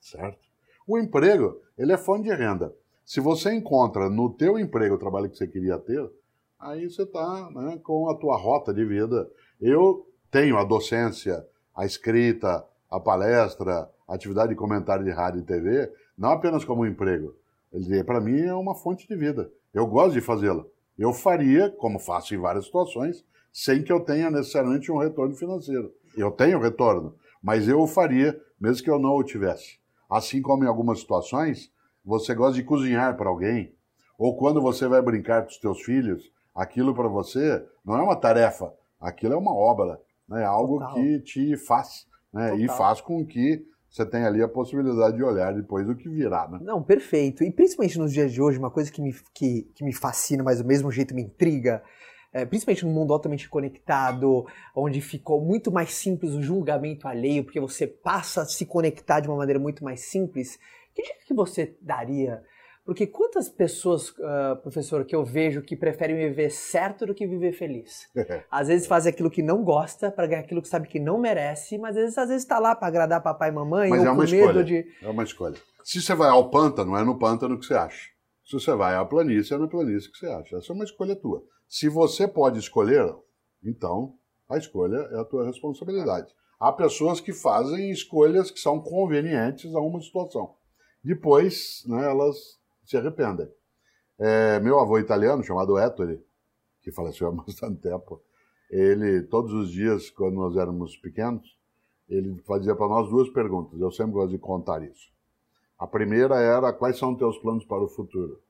certo? 0.00 0.40
O 0.86 0.98
emprego, 0.98 1.60
ele 1.76 1.92
é 1.92 1.98
fonte 1.98 2.24
de 2.24 2.34
renda. 2.34 2.74
Se 3.04 3.20
você 3.20 3.52
encontra 3.52 4.08
no 4.08 4.32
teu 4.32 4.58
emprego 4.58 4.94
o 4.94 4.98
trabalho 4.98 5.28
que 5.28 5.36
você 5.36 5.46
queria 5.46 5.78
ter, 5.78 6.10
aí 6.62 6.88
você 6.88 7.02
está 7.02 7.50
né, 7.50 7.78
com 7.82 8.08
a 8.08 8.14
tua 8.14 8.36
rota 8.36 8.72
de 8.72 8.84
vida 8.84 9.28
eu 9.60 10.06
tenho 10.30 10.56
a 10.56 10.64
docência, 10.64 11.44
a 11.74 11.84
escrita, 11.84 12.64
a 12.90 12.98
palestra, 12.98 13.88
a 14.08 14.14
atividade 14.14 14.50
de 14.50 14.56
comentário 14.56 15.04
de 15.04 15.10
rádio 15.10 15.40
e 15.40 15.44
TV, 15.44 15.92
não 16.16 16.30
apenas 16.30 16.64
como 16.64 16.82
um 16.82 16.86
emprego. 16.86 17.34
Para 18.06 18.20
mim 18.20 18.40
é 18.40 18.54
uma 18.54 18.74
fonte 18.74 19.06
de 19.06 19.16
vida. 19.16 19.50
Eu 19.72 19.86
gosto 19.86 20.14
de 20.14 20.20
fazê-la. 20.20 20.64
Eu 20.98 21.12
faria, 21.12 21.70
como 21.70 21.98
faço 21.98 22.34
em 22.34 22.38
várias 22.38 22.66
situações, 22.66 23.24
sem 23.52 23.82
que 23.82 23.92
eu 23.92 24.00
tenha 24.00 24.30
necessariamente 24.30 24.90
um 24.90 24.98
retorno 24.98 25.34
financeiro. 25.34 25.92
Eu 26.16 26.30
tenho 26.30 26.60
retorno, 26.60 27.14
mas 27.42 27.68
eu 27.68 27.80
o 27.80 27.86
faria 27.86 28.38
mesmo 28.60 28.84
que 28.84 28.90
eu 28.90 28.98
não 28.98 29.16
o 29.16 29.24
tivesse. 29.24 29.78
Assim 30.10 30.42
como 30.42 30.64
em 30.64 30.68
algumas 30.68 31.00
situações, 31.00 31.72
você 32.04 32.34
gosta 32.34 32.54
de 32.54 32.64
cozinhar 32.64 33.16
para 33.16 33.28
alguém, 33.28 33.74
ou 34.18 34.36
quando 34.36 34.60
você 34.60 34.86
vai 34.86 35.00
brincar 35.00 35.42
com 35.42 35.48
os 35.48 35.58
teus 35.58 35.82
filhos, 35.82 36.30
aquilo 36.54 36.94
para 36.94 37.08
você 37.08 37.64
não 37.84 37.96
é 37.96 38.02
uma 38.02 38.16
tarefa, 38.16 38.72
aquilo 39.00 39.34
é 39.34 39.36
uma 39.36 39.54
obra, 39.54 40.00
né? 40.28 40.42
é 40.42 40.44
algo 40.44 40.78
Total. 40.78 40.94
que 40.94 41.20
te 41.20 41.56
faz, 41.56 42.06
né? 42.32 42.56
e 42.56 42.68
faz 42.68 43.00
com 43.00 43.24
que 43.24 43.66
você 43.92 44.06
tenha 44.06 44.26
ali 44.26 44.42
a 44.42 44.48
possibilidade 44.48 45.16
de 45.16 45.22
olhar 45.22 45.52
depois 45.52 45.86
o 45.86 45.94
que 45.94 46.08
virá. 46.08 46.48
Né? 46.48 46.60
Não, 46.62 46.82
perfeito. 46.82 47.44
E 47.44 47.50
principalmente 47.50 47.98
nos 47.98 48.10
dias 48.10 48.32
de 48.32 48.40
hoje, 48.40 48.58
uma 48.58 48.70
coisa 48.70 48.90
que 48.90 49.02
me, 49.02 49.14
que, 49.34 49.70
que 49.74 49.84
me 49.84 49.92
fascina, 49.92 50.42
mas 50.42 50.58
do 50.58 50.64
mesmo 50.64 50.90
jeito 50.90 51.14
me 51.14 51.22
intriga, 51.22 51.82
é, 52.32 52.46
principalmente 52.46 52.86
num 52.86 52.92
mundo 52.92 53.12
altamente 53.12 53.50
conectado, 53.50 54.46
onde 54.74 55.02
ficou 55.02 55.44
muito 55.44 55.70
mais 55.70 55.92
simples 55.92 56.32
o 56.32 56.40
julgamento 56.40 57.06
alheio, 57.06 57.44
porque 57.44 57.60
você 57.60 57.86
passa 57.86 58.40
a 58.40 58.46
se 58.46 58.64
conectar 58.64 59.20
de 59.20 59.28
uma 59.28 59.36
maneira 59.36 59.60
muito 59.60 59.84
mais 59.84 60.00
simples. 60.00 60.58
Que 60.94 61.02
dica 61.02 61.26
que 61.26 61.34
você 61.34 61.76
daria 61.82 62.42
porque 62.84 63.06
quantas 63.06 63.48
pessoas, 63.48 64.10
uh, 64.10 64.56
professor, 64.60 65.04
que 65.04 65.14
eu 65.14 65.24
vejo 65.24 65.62
que 65.62 65.76
preferem 65.76 66.16
viver 66.16 66.50
certo 66.50 67.06
do 67.06 67.14
que 67.14 67.26
viver 67.26 67.52
feliz? 67.52 68.08
às 68.50 68.68
vezes 68.68 68.86
faz 68.86 69.06
aquilo 69.06 69.30
que 69.30 69.42
não 69.42 69.62
gosta 69.62 70.10
para 70.10 70.26
ganhar 70.26 70.40
aquilo 70.40 70.60
que 70.60 70.68
sabe 70.68 70.88
que 70.88 70.98
não 70.98 71.18
merece, 71.18 71.78
mas 71.78 71.96
às 71.96 72.02
vezes 72.02 72.18
às 72.18 72.28
vezes 72.28 72.42
está 72.42 72.58
lá 72.58 72.74
para 72.74 72.88
agradar 72.88 73.22
papai 73.22 73.50
e 73.50 73.52
mamãe 73.52 73.88
mas 73.88 74.00
ou 74.00 74.06
é 74.06 74.10
uma 74.10 74.16
com 74.16 74.24
escolha. 74.24 74.46
medo 74.46 74.64
de 74.64 74.84
É 75.00 75.08
uma 75.08 75.22
escolha. 75.22 75.56
Se 75.84 76.00
você 76.00 76.14
vai 76.14 76.28
ao 76.28 76.50
pântano, 76.50 76.96
é 76.96 77.04
no 77.04 77.18
pântano 77.18 77.58
que 77.58 77.66
você 77.66 77.74
acha. 77.74 78.10
Se 78.44 78.52
você 78.52 78.74
vai 78.74 78.96
à 78.96 79.04
planície, 79.04 79.54
é 79.54 79.58
na 79.58 79.68
planície 79.68 80.10
que 80.10 80.18
você 80.18 80.26
acha. 80.26 80.56
Essa 80.56 80.72
é 80.72 80.74
uma 80.74 80.84
escolha 80.84 81.14
tua. 81.14 81.42
Se 81.68 81.88
você 81.88 82.26
pode 82.26 82.58
escolher, 82.58 83.14
então 83.64 84.14
a 84.48 84.58
escolha 84.58 85.08
é 85.12 85.20
a 85.20 85.24
tua 85.24 85.46
responsabilidade. 85.46 86.32
Há 86.58 86.72
pessoas 86.72 87.20
que 87.20 87.32
fazem 87.32 87.90
escolhas 87.90 88.50
que 88.50 88.60
são 88.60 88.80
convenientes 88.80 89.74
a 89.74 89.80
uma 89.80 90.00
situação. 90.00 90.54
Depois, 91.02 91.82
né, 91.86 92.04
elas 92.04 92.60
se 92.84 92.96
arrependem. 92.96 93.48
É, 94.18 94.60
meu 94.60 94.78
avô 94.78 94.98
italiano, 94.98 95.42
chamado 95.42 95.78
Ettore, 95.78 96.24
que 96.80 96.92
faleceu 96.92 97.28
há 97.28 97.32
bastante 97.32 97.80
tempo, 97.80 98.22
ele, 98.70 99.22
todos 99.22 99.52
os 99.52 99.70
dias, 99.70 100.10
quando 100.10 100.34
nós 100.34 100.56
éramos 100.56 100.96
pequenos, 100.96 101.58
ele 102.08 102.40
fazia 102.42 102.74
para 102.74 102.88
nós 102.88 103.08
duas 103.08 103.28
perguntas. 103.30 103.80
Eu 103.80 103.90
sempre 103.90 104.12
gosto 104.12 104.30
de 104.30 104.38
contar 104.38 104.82
isso. 104.82 105.10
A 105.78 105.86
primeira 105.86 106.36
era: 106.36 106.72
quais 106.72 106.98
são 106.98 107.12
os 107.12 107.18
teus 107.18 107.38
planos 107.38 107.64
para 107.64 107.82
o 107.82 107.88
futuro? 107.88 108.40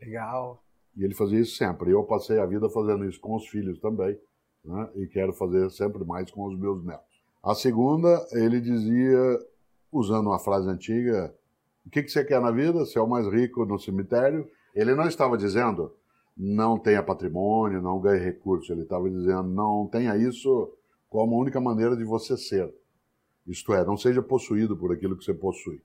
Legal. 0.00 0.62
E 0.96 1.04
ele 1.04 1.14
fazia 1.14 1.40
isso 1.40 1.56
sempre. 1.56 1.90
Eu 1.90 2.04
passei 2.04 2.38
a 2.38 2.46
vida 2.46 2.68
fazendo 2.68 3.04
isso 3.04 3.20
com 3.20 3.36
os 3.36 3.46
filhos 3.46 3.78
também, 3.78 4.18
né? 4.64 4.90
e 4.96 5.06
quero 5.06 5.32
fazer 5.32 5.70
sempre 5.70 6.04
mais 6.04 6.30
com 6.30 6.46
os 6.46 6.58
meus 6.58 6.84
netos. 6.84 7.20
A 7.42 7.54
segunda, 7.54 8.26
ele 8.32 8.60
dizia, 8.60 9.38
usando 9.92 10.26
uma 10.26 10.38
frase 10.38 10.68
antiga, 10.68 11.34
o 11.86 11.90
que, 11.90 12.02
que 12.02 12.10
você 12.10 12.24
quer 12.24 12.40
na 12.40 12.50
vida? 12.50 12.84
Ser 12.84 13.00
o 13.00 13.06
mais 13.06 13.26
rico 13.26 13.64
no 13.64 13.78
cemitério? 13.78 14.48
Ele 14.74 14.94
não 14.94 15.06
estava 15.06 15.36
dizendo 15.36 15.94
não 16.36 16.78
tenha 16.78 17.02
patrimônio, 17.02 17.82
não 17.82 18.00
ganhe 18.00 18.22
recursos. 18.22 18.70
Ele 18.70 18.82
estava 18.82 19.10
dizendo 19.10 19.42
não 19.44 19.86
tenha 19.86 20.16
isso 20.16 20.72
como 21.08 21.34
a 21.34 21.38
única 21.38 21.60
maneira 21.60 21.96
de 21.96 22.04
você 22.04 22.36
ser. 22.36 22.72
Isto 23.46 23.74
é, 23.74 23.84
não 23.84 23.96
seja 23.96 24.22
possuído 24.22 24.76
por 24.76 24.92
aquilo 24.92 25.16
que 25.16 25.24
você 25.24 25.34
possui. 25.34 25.82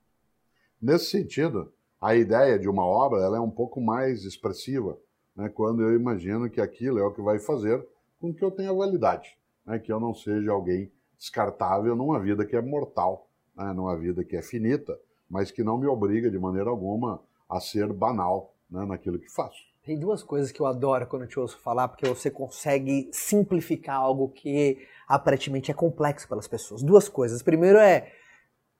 Nesse 0.81 1.05
sentido, 1.05 1.73
a 1.99 2.15
ideia 2.15 2.59
de 2.59 2.69
uma 2.69 2.85
obra 2.85 3.21
ela 3.21 3.37
é 3.37 3.39
um 3.39 3.49
pouco 3.49 3.81
mais 3.81 4.23
expressiva, 4.23 4.97
né, 5.35 5.49
quando 5.49 5.81
eu 5.81 5.95
imagino 5.95 6.49
que 6.49 6.61
aquilo 6.61 6.99
é 6.99 7.03
o 7.03 7.11
que 7.11 7.21
vai 7.21 7.39
fazer 7.39 7.85
com 8.19 8.33
que 8.33 8.43
eu 8.43 8.51
tenha 8.51 8.73
validade, 8.73 9.35
né, 9.65 9.79
que 9.79 9.91
eu 9.91 9.99
não 9.99 10.13
seja 10.13 10.51
alguém 10.51 10.91
descartável 11.17 11.95
numa 11.95 12.19
vida 12.19 12.45
que 12.45 12.55
é 12.55 12.61
mortal, 12.61 13.27
né, 13.55 13.73
numa 13.73 13.97
vida 13.97 14.23
que 14.23 14.35
é 14.35 14.41
finita, 14.41 14.97
mas 15.29 15.51
que 15.51 15.63
não 15.63 15.77
me 15.77 15.87
obriga 15.87 16.29
de 16.29 16.39
maneira 16.39 16.69
alguma 16.69 17.21
a 17.49 17.59
ser 17.59 17.91
banal 17.91 18.53
né, 18.69 18.85
naquilo 18.85 19.19
que 19.19 19.29
faço. 19.29 19.63
Tem 19.83 19.99
duas 19.99 20.23
coisas 20.23 20.51
que 20.51 20.59
eu 20.59 20.65
adoro 20.65 21.05
quando 21.05 21.23
eu 21.23 21.27
te 21.27 21.39
ouço 21.39 21.59
falar, 21.59 21.87
porque 21.87 22.07
você 22.07 22.31
consegue 22.31 23.07
simplificar 23.11 23.97
algo 23.97 24.29
que 24.29 24.79
aparentemente 25.07 25.69
é 25.69 25.73
complexo 25.75 26.27
pelas 26.27 26.47
pessoas. 26.47 26.81
Duas 26.81 27.07
coisas. 27.07 27.43
Primeiro 27.43 27.77
é 27.77 28.11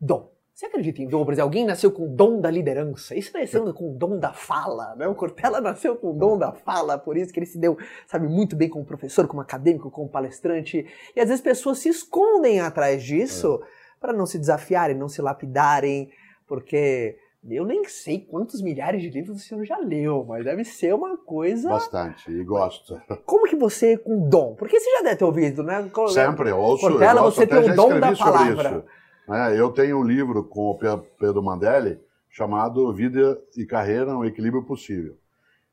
dom. 0.02 0.32
Você 0.56 0.66
acredita 0.68 1.02
em 1.02 1.08
dom? 1.08 1.26
Por 1.26 1.34
exemplo, 1.34 1.48
alguém 1.48 1.66
nasceu 1.66 1.92
com 1.92 2.06
o 2.06 2.10
dom 2.10 2.40
da 2.40 2.50
liderança. 2.50 3.14
Isso 3.14 3.38
nasceu 3.38 3.74
com 3.74 3.92
o 3.92 3.94
dom 3.94 4.18
da 4.18 4.32
fala, 4.32 4.96
né? 4.96 5.06
O 5.06 5.14
Cortella 5.14 5.60
nasceu 5.60 5.98
com 5.98 6.12
o 6.12 6.14
dom 6.14 6.38
da 6.38 6.54
fala, 6.54 6.98
por 6.98 7.18
isso 7.18 7.34
que 7.34 7.40
ele 7.40 7.46
se 7.46 7.60
deu, 7.60 7.78
sabe, 8.08 8.28
muito 8.28 8.56
bem 8.56 8.70
como 8.70 8.86
professor, 8.86 9.28
como 9.28 9.42
acadêmico, 9.42 9.92
como 9.92 10.08
palestrante. 10.08 10.88
E 11.14 11.20
às 11.20 11.28
vezes 11.28 11.44
pessoas 11.44 11.80
se 11.80 11.90
escondem 11.90 12.62
atrás 12.62 13.04
disso 13.04 13.62
é. 13.62 13.68
para 14.00 14.14
não 14.14 14.26
se 14.26 14.40
desafiarem, 14.40 14.96
não 14.96 15.10
se 15.10 15.22
lapidarem, 15.22 16.10
porque 16.48 17.18
eu 17.48 17.66
nem 17.66 17.84
sei 17.86 18.20
quantos 18.20 18.62
milhares 18.62 19.02
de 19.02 19.10
livros 19.10 19.38
o 19.38 19.40
senhor 19.40 19.64
já 19.66 19.78
leu, 19.78 20.26
mas 20.28 20.44
deve 20.44 20.64
ser 20.64 20.94
uma 20.96 21.16
coisa. 21.18 21.70
Bastante, 21.70 22.32
e 22.32 22.44
gosto. 22.44 23.00
Como 23.26 23.48
que 23.48 23.56
você, 23.56 23.98
com 23.98 24.28
dom? 24.28 24.56
Porque 24.56 24.80
você 24.80 24.90
já 24.98 25.04
deve 25.04 25.16
ter 25.18 25.26
ouvido, 25.26 25.64
né? 25.64 25.90
Sempre, 26.10 26.50
eu 26.50 26.58
ouço. 26.58 26.88
Cortella, 26.88 27.20
eu 27.20 27.24
você 27.26 27.46
tem 27.46 27.72
o 27.72 27.76
dom 27.76 28.00
da 28.00 28.16
palavra. 28.16 28.86
É, 29.30 29.60
eu 29.60 29.72
tenho 29.72 30.00
um 30.00 30.04
livro 30.04 30.44
com 30.44 30.72
o 30.72 30.78
Pedro 31.20 31.42
Mandelli 31.42 32.00
chamado 32.30 32.94
Vida 32.94 33.40
e 33.58 33.66
Carreira, 33.66 34.16
um 34.16 34.26
Equilíbrio 34.26 34.64
Possível. 34.64 35.16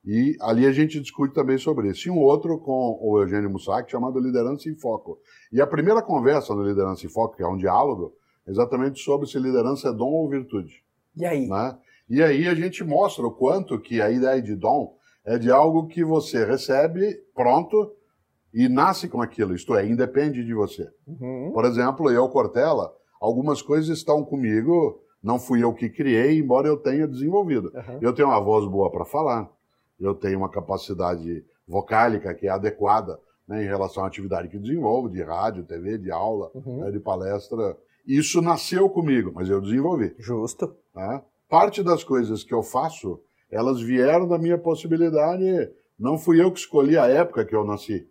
E 0.04 0.36
ali 0.40 0.66
a 0.66 0.72
gente 0.72 1.00
discute 1.00 1.34
também 1.34 1.58
sobre 1.58 1.88
isso. 1.88 2.08
E 2.08 2.10
um 2.10 2.18
outro 2.18 2.58
com 2.58 2.98
o 3.00 3.20
Eugênio 3.20 3.50
Mussac 3.50 3.90
chamado 3.90 4.18
Liderança 4.18 4.68
em 4.68 4.74
Foco. 4.74 5.18
E 5.52 5.60
a 5.60 5.66
primeira 5.66 6.02
conversa 6.02 6.54
do 6.54 6.62
Liderança 6.62 7.06
em 7.06 7.08
Foco, 7.08 7.36
que 7.36 7.42
é 7.42 7.46
um 7.46 7.56
diálogo, 7.56 8.14
exatamente 8.46 9.00
sobre 9.00 9.26
se 9.26 9.38
liderança 9.38 9.88
é 9.88 9.92
dom 9.92 10.10
ou 10.10 10.28
virtude. 10.28 10.82
E 11.16 11.24
aí? 11.24 11.46
Né? 11.48 11.78
E 12.08 12.22
aí 12.22 12.48
a 12.48 12.54
gente 12.54 12.82
mostra 12.84 13.26
o 13.26 13.30
quanto 13.30 13.78
que 13.78 14.00
a 14.00 14.10
ideia 14.10 14.40
de 14.40 14.54
dom 14.54 14.96
é 15.24 15.38
de 15.38 15.50
algo 15.50 15.86
que 15.86 16.04
você 16.04 16.44
recebe 16.44 17.14
pronto 17.34 17.94
e 18.52 18.68
nasce 18.68 19.08
com 19.08 19.22
aquilo, 19.22 19.54
isto 19.54 19.74
é, 19.74 19.86
independe 19.86 20.44
de 20.44 20.52
você. 20.52 20.86
Uhum. 21.06 21.52
Por 21.54 21.64
exemplo, 21.64 22.10
eu, 22.10 22.28
Cortella, 22.28 22.92
algumas 23.20 23.62
coisas 23.62 23.96
estão 23.96 24.22
comigo, 24.24 25.00
não 25.22 25.38
fui 25.38 25.62
eu 25.62 25.72
que 25.72 25.88
criei, 25.88 26.38
embora 26.38 26.68
eu 26.68 26.76
tenha 26.76 27.08
desenvolvido. 27.08 27.72
Uhum. 27.74 27.98
Eu 28.02 28.12
tenho 28.12 28.28
uma 28.28 28.40
voz 28.40 28.66
boa 28.66 28.90
para 28.90 29.04
falar, 29.04 29.50
eu 29.98 30.14
tenho 30.14 30.38
uma 30.38 30.50
capacidade 30.50 31.44
vocálica 31.66 32.34
que 32.34 32.46
é 32.46 32.50
adequada 32.50 33.18
né, 33.46 33.62
em 33.64 33.66
relação 33.66 34.04
à 34.04 34.06
atividade 34.06 34.48
que 34.48 34.58
desenvolvo, 34.58 35.08
de 35.08 35.22
rádio, 35.22 35.64
TV, 35.64 35.96
de 35.96 36.10
aula, 36.10 36.50
uhum. 36.54 36.80
né, 36.84 36.90
de 36.90 37.00
palestra. 37.00 37.76
Isso 38.06 38.42
nasceu 38.42 38.88
comigo, 38.88 39.32
mas 39.34 39.48
eu 39.48 39.60
desenvolvi. 39.60 40.14
Justo. 40.18 40.74
Tá? 40.92 41.22
Parte 41.48 41.82
das 41.82 42.02
coisas 42.02 42.42
que 42.42 42.52
eu 42.52 42.62
faço, 42.62 43.20
elas 43.50 43.80
vieram 43.80 44.26
da 44.26 44.38
minha 44.38 44.58
possibilidade. 44.58 45.44
Não 45.98 46.18
fui 46.18 46.42
eu 46.42 46.50
que 46.50 46.58
escolhi 46.58 46.98
a 46.98 47.06
época 47.06 47.44
que 47.44 47.54
eu 47.54 47.64
nasci. 47.64 48.08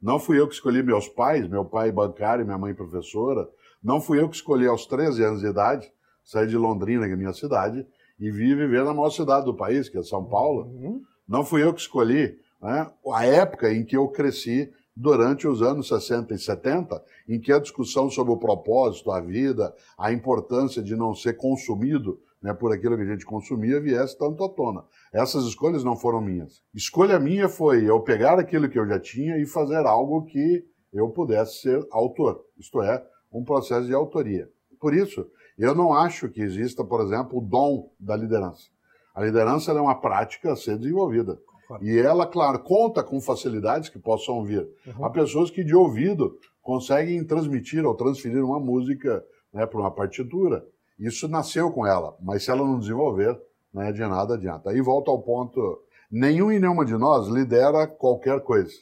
Não 0.00 0.18
fui 0.18 0.40
eu 0.40 0.48
que 0.48 0.54
escolhi 0.54 0.82
meus 0.82 1.08
pais, 1.08 1.46
meu 1.46 1.64
pai 1.64 1.92
bancário, 1.92 2.44
minha 2.44 2.58
mãe 2.58 2.74
professora. 2.74 3.48
Não 3.82 4.00
fui 4.00 4.20
eu 4.20 4.28
que 4.28 4.36
escolhi 4.36 4.66
aos 4.66 4.86
13 4.86 5.22
anos 5.22 5.40
de 5.40 5.46
idade, 5.46 5.92
sair 6.24 6.46
de 6.46 6.56
Londrina, 6.56 7.06
que 7.06 7.12
é 7.12 7.16
minha 7.16 7.32
cidade, 7.32 7.86
e 8.18 8.30
vir 8.30 8.56
viver 8.56 8.84
na 8.84 8.94
maior 8.94 9.10
cidade 9.10 9.44
do 9.44 9.54
país, 9.54 9.88
que 9.88 9.98
é 9.98 10.02
São 10.02 10.24
Paulo. 10.24 10.66
Uhum. 10.66 11.02
Não 11.28 11.44
fui 11.44 11.62
eu 11.62 11.72
que 11.72 11.80
escolhi 11.80 12.38
né, 12.60 12.90
a 13.12 13.26
época 13.26 13.72
em 13.72 13.84
que 13.84 13.96
eu 13.96 14.08
cresci 14.08 14.72
durante 15.00 15.48
os 15.48 15.62
anos 15.62 15.88
60 15.88 16.34
e 16.34 16.38
70, 16.38 17.02
em 17.26 17.40
que 17.40 17.50
a 17.50 17.58
discussão 17.58 18.10
sobre 18.10 18.34
o 18.34 18.36
propósito, 18.36 19.10
a 19.10 19.18
vida, 19.18 19.74
a 19.98 20.12
importância 20.12 20.82
de 20.82 20.94
não 20.94 21.14
ser 21.14 21.38
consumido 21.38 22.20
né, 22.42 22.52
por 22.52 22.70
aquilo 22.70 22.96
que 22.96 23.02
a 23.02 23.06
gente 23.06 23.24
consumia 23.24 23.80
viesse 23.80 24.18
tanto 24.18 24.44
à 24.44 24.48
tona. 24.50 24.84
Essas 25.10 25.44
escolhas 25.44 25.82
não 25.82 25.96
foram 25.96 26.20
minhas. 26.20 26.62
Escolha 26.74 27.18
minha 27.18 27.48
foi 27.48 27.88
eu 27.88 28.00
pegar 28.00 28.38
aquilo 28.38 28.68
que 28.68 28.78
eu 28.78 28.86
já 28.86 29.00
tinha 29.00 29.38
e 29.38 29.46
fazer 29.46 29.86
algo 29.86 30.26
que 30.26 30.66
eu 30.92 31.08
pudesse 31.08 31.62
ser 31.62 31.86
autor, 31.90 32.44
isto 32.58 32.82
é, 32.82 33.02
um 33.32 33.42
processo 33.42 33.86
de 33.86 33.94
autoria. 33.94 34.50
Por 34.78 34.92
isso, 34.92 35.26
eu 35.56 35.74
não 35.74 35.94
acho 35.94 36.28
que 36.28 36.42
exista, 36.42 36.84
por 36.84 37.00
exemplo, 37.00 37.38
o 37.38 37.40
dom 37.40 37.90
da 37.98 38.16
liderança. 38.16 38.68
A 39.14 39.22
liderança 39.22 39.72
é 39.72 39.80
uma 39.80 39.98
prática 39.98 40.52
a 40.52 40.56
ser 40.56 40.76
desenvolvida. 40.76 41.40
E 41.80 41.98
ela, 41.98 42.26
claro, 42.26 42.58
conta 42.60 43.02
com 43.02 43.20
facilidades 43.20 43.88
que 43.88 43.98
possam 43.98 44.44
vir. 44.44 44.68
Uhum. 44.86 45.04
Há 45.04 45.10
pessoas 45.10 45.50
que 45.50 45.62
de 45.62 45.74
ouvido 45.74 46.38
conseguem 46.62 47.24
transmitir 47.24 47.84
ou 47.84 47.94
transferir 47.94 48.44
uma 48.44 48.58
música 48.58 49.24
né, 49.52 49.66
para 49.66 49.80
uma 49.80 49.90
partitura. 49.90 50.64
Isso 50.98 51.28
nasceu 51.28 51.70
com 51.70 51.86
ela, 51.86 52.16
mas 52.20 52.44
se 52.44 52.50
ela 52.50 52.64
não 52.64 52.78
desenvolver, 52.78 53.40
né, 53.72 53.92
de 53.92 54.00
nada 54.00 54.34
adianta. 54.34 54.70
Aí 54.70 54.80
volta 54.80 55.10
ao 55.10 55.22
ponto: 55.22 55.82
nenhum 56.10 56.50
e 56.50 56.58
nenhuma 56.58 56.84
de 56.84 56.96
nós 56.96 57.28
lidera 57.28 57.86
qualquer 57.86 58.40
coisa. 58.40 58.74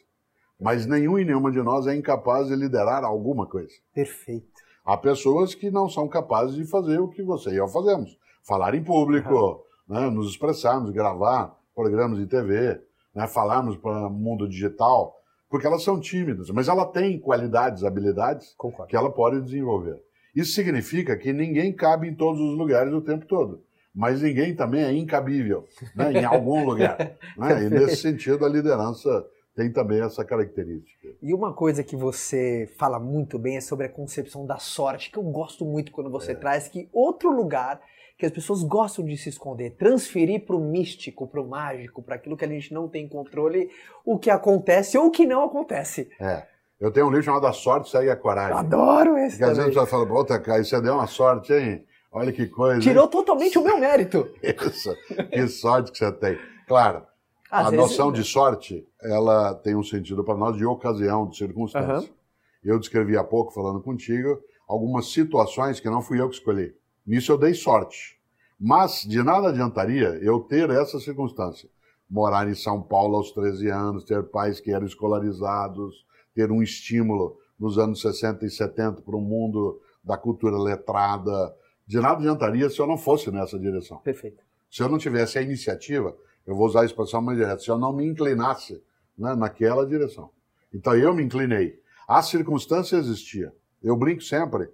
Mas 0.61 0.87
nenhum 0.87 1.18
e 1.18 1.25
nenhuma 1.25 1.52
de 1.52 1.62
nós 1.62 1.87
é 1.87 1.95
incapaz 1.95 2.49
de 2.49 2.57
liderar 2.57 3.04
alguma 3.04 3.47
coisa. 3.47 3.73
Perfeito. 3.95 4.61
Há 4.85 4.97
pessoas 4.97 5.54
que 5.54 5.71
não 5.71 5.88
são 5.88 6.09
capazes 6.09 6.57
de 6.57 6.64
fazer 6.64 6.99
o 6.99 7.09
que 7.09 7.23
você 7.23 7.50
e 7.50 7.57
eu 7.57 7.68
fazemos. 7.68 8.18
Falar 8.42 8.75
em 8.75 8.83
público, 8.83 9.35
uhum. 9.35 9.95
né, 9.95 10.11
nos 10.11 10.30
expressarmos, 10.30 10.90
gravar 10.90 11.57
programas 11.78 12.18
de 12.18 12.26
TV, 12.26 12.80
né, 13.14 13.28
falarmos 13.28 13.76
para 13.76 14.08
o 14.08 14.11
mundo 14.11 14.49
digital, 14.49 15.14
porque 15.49 15.64
elas 15.64 15.85
são 15.85 16.00
tímidas, 16.00 16.50
mas 16.50 16.66
ela 16.66 16.85
tem 16.85 17.20
qualidades, 17.20 17.85
habilidades 17.85 18.52
Concordo. 18.58 18.90
que 18.90 18.97
ela 18.97 19.12
pode 19.12 19.40
desenvolver. 19.40 20.02
Isso 20.35 20.52
significa 20.54 21.16
que 21.16 21.32
ninguém 21.32 21.73
cabe 21.73 22.08
em 22.08 22.14
todos 22.16 22.40
os 22.40 22.58
lugares 22.58 22.92
o 22.92 23.00
tempo 23.00 23.26
todo, 23.26 23.62
mas 23.94 24.23
ninguém 24.23 24.56
também 24.56 24.82
é 24.82 24.92
incabível 24.92 25.68
né, 25.94 26.14
em 26.14 26.25
algum 26.25 26.64
lugar. 26.64 26.99
Né? 27.38 27.66
E 27.66 27.70
nesse 27.70 27.99
sentido, 27.99 28.44
a 28.44 28.49
liderança 28.49 29.25
tem 29.54 29.70
também 29.70 30.00
essa 30.02 30.25
característica. 30.25 31.08
E 31.23 31.32
uma 31.32 31.54
coisa 31.54 31.85
que 31.85 31.94
você 31.94 32.68
fala 32.76 32.99
muito 32.99 33.38
bem 33.38 33.56
é 33.56 33.61
sobre 33.61 33.87
a 33.87 33.88
concepção 33.88 34.44
da 34.44 34.58
sorte, 34.58 35.12
que 35.12 35.18
eu 35.18 35.23
gosto 35.23 35.64
muito 35.64 35.92
quando 35.92 36.11
você 36.11 36.32
é. 36.32 36.35
traz 36.35 36.66
que 36.66 36.88
outro 36.92 37.30
lugar 37.30 37.80
que 38.18 38.26
as 38.26 38.32
pessoas 38.32 38.64
gostam 38.64 39.04
de 39.04 39.16
se 39.16 39.28
esconder, 39.28 39.76
transferir 39.76 40.44
para 40.44 40.56
o 40.56 40.60
místico, 40.60 41.28
para 41.28 41.40
o 41.40 41.48
mágico, 41.48 42.02
para 42.02 42.16
aquilo 42.16 42.37
que 42.37 42.44
a 42.44 42.48
gente 42.48 42.75
não 42.75 42.88
tem 42.88 43.08
controle, 43.08 43.70
o 44.04 44.18
que 44.18 44.28
acontece 44.28 44.98
ou 44.98 45.06
o 45.06 45.10
que 45.10 45.25
não 45.25 45.44
acontece. 45.44 46.10
É. 46.20 46.44
Eu 46.80 46.92
tenho 46.92 47.06
um 47.06 47.10
livro 47.10 47.25
chamado 47.25 47.46
A 47.46 47.52
Sorte 47.52 47.90
Segue 47.90 48.10
a 48.10 48.16
Coragem. 48.16 48.52
Eu 48.52 48.58
adoro 48.58 49.16
esse. 49.18 49.38
Porque 49.38 49.50
às 49.50 49.56
vezes 49.56 49.75
você 49.75 49.87
fala, 49.87 50.06
puta, 50.06 50.38
cara, 50.40 50.62
você 50.62 50.80
deu 50.80 50.94
uma 50.94 51.06
sorte, 51.06 51.52
hein? 51.52 51.84
Olha 52.10 52.32
que 52.32 52.46
coisa. 52.46 52.80
Tirou 52.80 53.04
hein? 53.04 53.10
totalmente 53.10 53.58
o 53.58 53.62
meu 53.62 53.78
mérito. 53.78 54.28
Isso. 54.42 54.94
Que 55.30 55.46
sorte 55.48 55.92
que 55.92 55.98
você 55.98 56.10
tem. 56.12 56.38
Claro, 56.66 57.04
às 57.50 57.66
a 57.66 57.70
vezes... 57.70 57.84
noção 57.84 58.12
de 58.12 58.25
sorte, 58.25 58.87
ela 59.02 59.54
tem 59.54 59.76
um 59.76 59.82
sentido 59.82 60.25
para 60.25 60.37
nós 60.37 60.56
de 60.56 60.64
ocasião, 60.64 61.28
de 61.28 61.37
circunstância. 61.37 62.08
Uhum. 62.08 62.16
Eu 62.64 62.78
descrevi 62.78 63.16
há 63.16 63.25
pouco, 63.25 63.52
falando 63.52 63.80
contigo, 63.80 64.40
algumas 64.68 65.12
situações 65.12 65.80
que 65.80 65.88
não 65.88 66.02
fui 66.02 66.20
eu 66.20 66.28
que 66.28 66.37
escolhi. 66.37 66.75
Nisso 67.08 67.32
eu 67.32 67.38
dei 67.38 67.54
sorte. 67.54 68.20
Mas 68.60 69.02
de 69.02 69.22
nada 69.22 69.48
adiantaria 69.48 70.18
eu 70.20 70.40
ter 70.40 70.68
essa 70.68 71.00
circunstância. 71.00 71.66
Morar 72.08 72.46
em 72.46 72.54
São 72.54 72.82
Paulo 72.82 73.16
aos 73.16 73.32
13 73.32 73.70
anos, 73.70 74.04
ter 74.04 74.22
pais 74.24 74.60
que 74.60 74.70
eram 74.70 74.86
escolarizados, 74.86 76.04
ter 76.34 76.52
um 76.52 76.62
estímulo 76.62 77.38
nos 77.58 77.78
anos 77.78 78.02
60 78.02 78.44
e 78.44 78.50
70 78.50 79.00
para 79.00 79.16
um 79.16 79.22
mundo 79.22 79.80
da 80.04 80.18
cultura 80.18 80.58
letrada. 80.58 81.56
De 81.86 81.98
nada 81.98 82.16
adiantaria 82.16 82.68
se 82.68 82.78
eu 82.78 82.86
não 82.86 82.98
fosse 82.98 83.30
nessa 83.30 83.58
direção. 83.58 83.96
Perfeito. 84.00 84.44
Se 84.70 84.82
eu 84.82 84.88
não 84.90 84.98
tivesse 84.98 85.38
a 85.38 85.42
iniciativa, 85.42 86.14
eu 86.46 86.54
vou 86.54 86.66
usar 86.66 86.82
a 86.82 86.84
expressão 86.84 87.22
mais 87.22 87.38
direta, 87.38 87.60
se 87.60 87.70
eu 87.70 87.78
não 87.78 87.90
me 87.90 88.04
inclinasse 88.06 88.82
né, 89.16 89.34
naquela 89.34 89.86
direção. 89.86 90.28
Então 90.74 90.94
eu 90.94 91.14
me 91.14 91.22
inclinei. 91.22 91.80
A 92.06 92.20
circunstância 92.20 92.96
existia. 92.96 93.50
Eu 93.82 93.96
brinco 93.96 94.20
sempre 94.20 94.68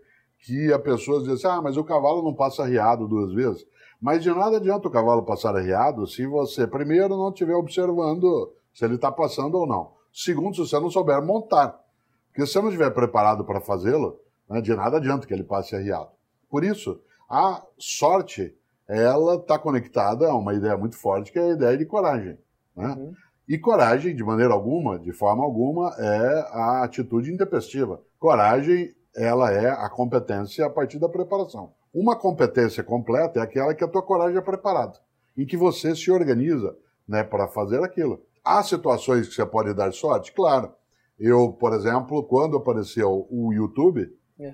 que 0.44 0.70
a 0.70 0.78
pessoa 0.78 1.20
diz 1.20 1.30
assim, 1.30 1.46
ah, 1.46 1.62
mas 1.62 1.78
o 1.78 1.84
cavalo 1.84 2.22
não 2.22 2.34
passa 2.34 2.62
arriado 2.62 3.08
duas 3.08 3.32
vezes. 3.32 3.66
Mas 4.00 4.22
de 4.22 4.28
nada 4.28 4.58
adianta 4.58 4.86
o 4.86 4.90
cavalo 4.90 5.22
passar 5.22 5.56
arriado 5.56 6.06
se 6.06 6.26
você, 6.26 6.66
primeiro, 6.66 7.16
não 7.16 7.30
estiver 7.30 7.54
observando 7.54 8.52
se 8.74 8.84
ele 8.84 8.96
está 8.96 9.10
passando 9.10 9.54
ou 9.54 9.66
não. 9.66 9.92
Segundo, 10.12 10.54
se 10.54 10.60
você 10.60 10.78
não 10.78 10.90
souber 10.90 11.22
montar. 11.24 11.80
Porque 12.28 12.46
se 12.46 12.52
você 12.52 12.60
não 12.60 12.68
estiver 12.68 12.90
preparado 12.90 13.42
para 13.44 13.60
fazê-lo, 13.62 14.20
né, 14.48 14.60
de 14.60 14.74
nada 14.74 14.98
adianta 14.98 15.26
que 15.26 15.32
ele 15.32 15.44
passe 15.44 15.74
arriado. 15.74 16.10
Por 16.50 16.62
isso, 16.62 17.00
a 17.28 17.64
sorte, 17.78 18.54
ela 18.86 19.36
está 19.36 19.58
conectada 19.58 20.28
a 20.28 20.34
uma 20.34 20.52
ideia 20.52 20.76
muito 20.76 20.98
forte, 20.98 21.32
que 21.32 21.38
é 21.38 21.42
a 21.42 21.52
ideia 21.52 21.78
de 21.78 21.86
coragem. 21.86 22.36
Né? 22.76 22.88
Uhum. 22.88 23.14
E 23.48 23.56
coragem, 23.56 24.14
de 24.14 24.22
maneira 24.22 24.52
alguma, 24.52 24.98
de 24.98 25.12
forma 25.12 25.42
alguma, 25.42 25.94
é 25.98 26.48
a 26.50 26.84
atitude 26.84 27.32
intempestiva. 27.32 28.02
Coragem 28.18 28.94
ela 29.16 29.52
é 29.52 29.70
a 29.70 29.88
competência 29.88 30.66
a 30.66 30.70
partir 30.70 30.98
da 30.98 31.08
preparação. 31.08 31.72
Uma 31.92 32.16
competência 32.16 32.82
completa 32.82 33.38
é 33.38 33.42
aquela 33.42 33.74
que 33.74 33.84
a 33.84 33.88
tua 33.88 34.02
coragem 34.02 34.36
é 34.36 34.40
preparada, 34.40 34.98
em 35.36 35.46
que 35.46 35.56
você 35.56 35.94
se 35.94 36.10
organiza 36.10 36.76
né, 37.06 37.22
para 37.22 37.46
fazer 37.46 37.82
aquilo. 37.82 38.20
Há 38.44 38.62
situações 38.62 39.28
que 39.28 39.34
você 39.34 39.46
pode 39.46 39.72
dar 39.72 39.92
sorte? 39.92 40.32
Claro. 40.32 40.72
Eu, 41.18 41.52
por 41.52 41.72
exemplo, 41.72 42.22
quando 42.24 42.56
apareceu 42.56 43.26
o 43.30 43.52
YouTube, 43.52 44.12
uhum. 44.38 44.52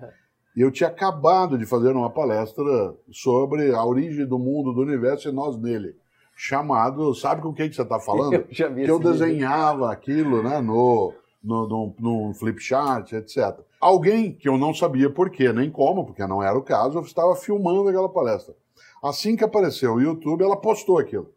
eu 0.55 0.71
tinha 0.71 0.91
acabado 0.91 1.57
de 1.57 1.65
fazer 1.65 1.93
uma 1.93 2.11
palestra 2.11 2.95
sobre 3.11 3.75
a 3.75 3.83
origem 3.85 4.27
do 4.27 4.39
mundo, 4.39 4.75
do 4.75 4.83
universo 4.83 5.29
e 5.29 5.33
nós 5.33 5.57
nele. 5.57 5.97
Chamado, 6.37 7.15
sabe 7.15 7.41
com 7.43 7.53
quem 7.53 7.69
que 7.69 7.77
você 7.77 7.83
está 7.83 7.99
falando? 7.99 8.35
Eu 8.35 8.47
já 8.51 8.69
vi 8.69 8.85
que 8.85 8.91
eu 8.91 8.99
desenhava 8.99 9.89
vídeo. 9.89 9.93
aquilo 9.93 10.43
né, 10.43 10.61
no, 10.61 11.13
no, 11.43 11.69
no, 11.69 11.95
no 11.99 12.35
flipchart, 12.35 13.13
etc. 13.13 13.59
Alguém 13.81 14.33
que 14.33 14.47
eu 14.47 14.59
não 14.59 14.75
sabia 14.75 15.09
por 15.09 15.31
quê, 15.31 15.53
nem 15.53 15.71
como, 15.71 16.05
porque 16.05 16.27
não 16.27 16.43
era 16.43 16.57
o 16.59 16.63
caso, 16.63 16.99
eu 16.99 17.03
estava 17.03 17.35
filmando 17.35 17.89
aquela 17.89 18.11
palestra. 18.11 18.55
Assim 19.03 19.35
que 19.35 19.43
apareceu 19.43 19.95
o 19.95 20.01
YouTube, 20.01 20.45
ela 20.45 20.57
postou 20.57 20.99
aquilo. 20.99 21.33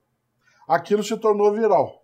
Aquilo 0.68 1.04
se 1.04 1.16
tornou 1.18 1.54
viral. 1.54 2.04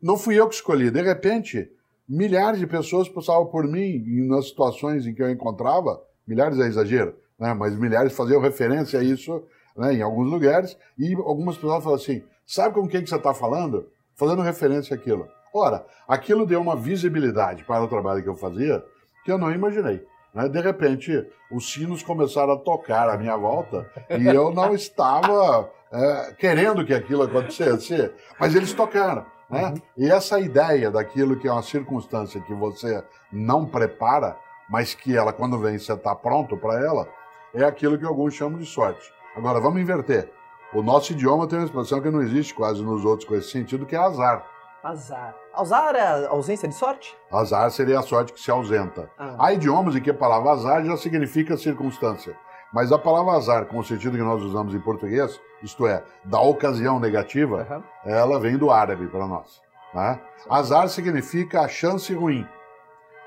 Não 0.00 0.18
fui 0.18 0.38
eu 0.38 0.46
que 0.46 0.54
escolhi. 0.54 0.90
De 0.90 1.00
repente, 1.00 1.70
milhares 2.06 2.60
de 2.60 2.66
pessoas 2.66 3.08
passavam 3.08 3.46
por 3.46 3.66
mim 3.66 4.04
nas 4.28 4.48
situações 4.48 5.06
em 5.06 5.14
que 5.14 5.22
eu 5.22 5.30
encontrava, 5.30 6.02
milhares 6.26 6.58
é 6.58 6.66
exagero, 6.66 7.16
né? 7.38 7.54
mas 7.54 7.74
milhares 7.74 8.12
faziam 8.14 8.40
referência 8.40 9.00
a 9.00 9.02
isso 9.02 9.42
né, 9.76 9.94
em 9.94 10.02
alguns 10.02 10.30
lugares, 10.30 10.76
e 10.98 11.14
algumas 11.14 11.56
pessoas 11.56 11.82
falavam 11.82 11.94
assim: 11.94 12.22
sabe 12.44 12.74
com 12.74 12.86
quem 12.86 13.02
que 13.02 13.08
você 13.08 13.16
está 13.16 13.32
falando? 13.32 13.88
Fazendo 14.14 14.42
referência 14.42 14.94
àquilo. 14.94 15.28
Ora, 15.52 15.86
aquilo 16.06 16.46
deu 16.46 16.60
uma 16.60 16.76
visibilidade 16.76 17.64
para 17.64 17.84
o 17.84 17.88
trabalho 17.88 18.22
que 18.22 18.28
eu 18.28 18.34
fazia 18.34 18.84
que 19.26 19.32
eu 19.32 19.36
não 19.36 19.50
imaginei. 19.50 20.06
Né? 20.32 20.48
De 20.48 20.60
repente, 20.60 21.26
os 21.50 21.72
sinos 21.72 22.00
começaram 22.02 22.52
a 22.52 22.56
tocar 22.56 23.10
à 23.10 23.18
minha 23.18 23.36
volta 23.36 23.90
e 24.08 24.24
eu 24.28 24.52
não 24.52 24.72
estava 24.72 25.68
é, 25.92 26.32
querendo 26.38 26.86
que 26.86 26.94
aquilo 26.94 27.24
acontecesse, 27.24 28.12
mas 28.38 28.54
eles 28.54 28.72
tocaram. 28.72 29.26
Né? 29.50 29.64
Uhum. 29.64 29.74
E 29.96 30.10
essa 30.10 30.38
ideia 30.38 30.92
daquilo 30.92 31.36
que 31.36 31.48
é 31.48 31.52
uma 31.52 31.62
circunstância 31.62 32.40
que 32.40 32.54
você 32.54 33.02
não 33.32 33.66
prepara, 33.66 34.36
mas 34.70 34.94
que 34.94 35.16
ela, 35.16 35.32
quando 35.32 35.58
vem, 35.58 35.76
você 35.76 35.92
está 35.92 36.14
pronto 36.14 36.56
para 36.56 36.80
ela, 36.80 37.08
é 37.52 37.64
aquilo 37.64 37.98
que 37.98 38.04
alguns 38.04 38.34
chamam 38.34 38.60
de 38.60 38.66
sorte. 38.66 39.12
Agora, 39.34 39.60
vamos 39.60 39.80
inverter. 39.80 40.30
O 40.72 40.82
nosso 40.82 41.12
idioma 41.12 41.48
tem 41.48 41.58
uma 41.58 41.64
expressão 41.64 42.00
que 42.00 42.10
não 42.10 42.22
existe 42.22 42.54
quase 42.54 42.80
nos 42.82 43.04
outros 43.04 43.28
com 43.28 43.34
esse 43.34 43.50
sentido, 43.50 43.86
que 43.86 43.96
é 43.96 43.98
azar. 43.98 44.46
Azar. 44.86 45.34
Azar 45.52 45.96
é 45.96 46.00
a 46.00 46.28
ausência 46.28 46.68
de 46.68 46.74
sorte? 46.76 47.18
Azar 47.32 47.68
seria 47.72 47.98
a 47.98 48.02
sorte 48.02 48.32
que 48.32 48.40
se 48.40 48.52
ausenta. 48.52 49.10
Ah. 49.18 49.34
Há 49.36 49.52
idiomas 49.52 49.96
em 49.96 50.00
que 50.00 50.10
a 50.10 50.14
palavra 50.14 50.52
azar 50.52 50.84
já 50.84 50.96
significa 50.96 51.56
circunstância. 51.56 52.36
Mas 52.72 52.92
a 52.92 52.98
palavra 52.98 53.32
azar, 53.32 53.66
com 53.66 53.78
o 53.78 53.84
sentido 53.84 54.16
que 54.16 54.22
nós 54.22 54.40
usamos 54.44 54.74
em 54.74 54.80
português, 54.80 55.40
isto 55.60 55.88
é, 55.88 56.04
da 56.24 56.40
ocasião 56.40 57.00
negativa, 57.00 57.66
uhum. 57.68 58.12
ela 58.12 58.38
vem 58.38 58.56
do 58.56 58.70
árabe 58.70 59.08
para 59.08 59.26
nós. 59.26 59.60
Né? 59.92 60.20
Azar 60.48 60.88
significa 60.88 61.62
a 61.62 61.68
chance 61.68 62.14
ruim. 62.14 62.46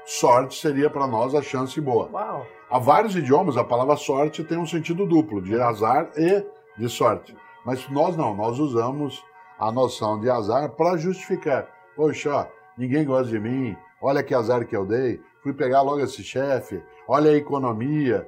Sorte 0.06 0.56
seria 0.56 0.89
para 0.89 1.08
nós 1.08 1.36
a 1.36 1.41
chance 1.41 1.80
boa. 1.82 2.10
Uau. 2.10 2.45
Há 2.72 2.80
vários 2.80 3.17
idiomas, 3.17 3.58
a 3.58 3.65
palavra 3.65 3.98
sorte 3.98 4.45
tem 4.45 4.58
um 4.58 4.65
sentido 4.65 5.06
duplo, 5.06 5.41
de 5.41 5.60
azar 5.60 6.10
e 6.15 6.41
de 6.78 6.88
sorte. 6.88 7.36
Mas 7.65 7.89
nós 7.89 8.15
não, 8.15 8.34
nós 8.34 8.60
usamos 8.60 9.22
a 9.60 9.72
noção 9.72 10.19
de 10.19 10.30
azar 10.30 10.69
para 10.72 10.98
justificar. 10.98 11.67
Poxa, 11.95 12.50
ninguém 12.78 13.04
gosta 13.04 13.30
de 13.30 13.39
mim, 13.39 13.76
olha 14.02 14.24
que 14.24 14.34
azar 14.34 14.65
que 14.65 14.76
eu 14.76 14.86
dei, 14.86 15.19
fui 15.43 15.54
pegar 15.54 15.82
logo 15.82 16.00
esse 16.00 16.24
chefe, 16.24 16.82
olha 17.08 17.32
a 17.32 17.36
economia, 17.36 18.28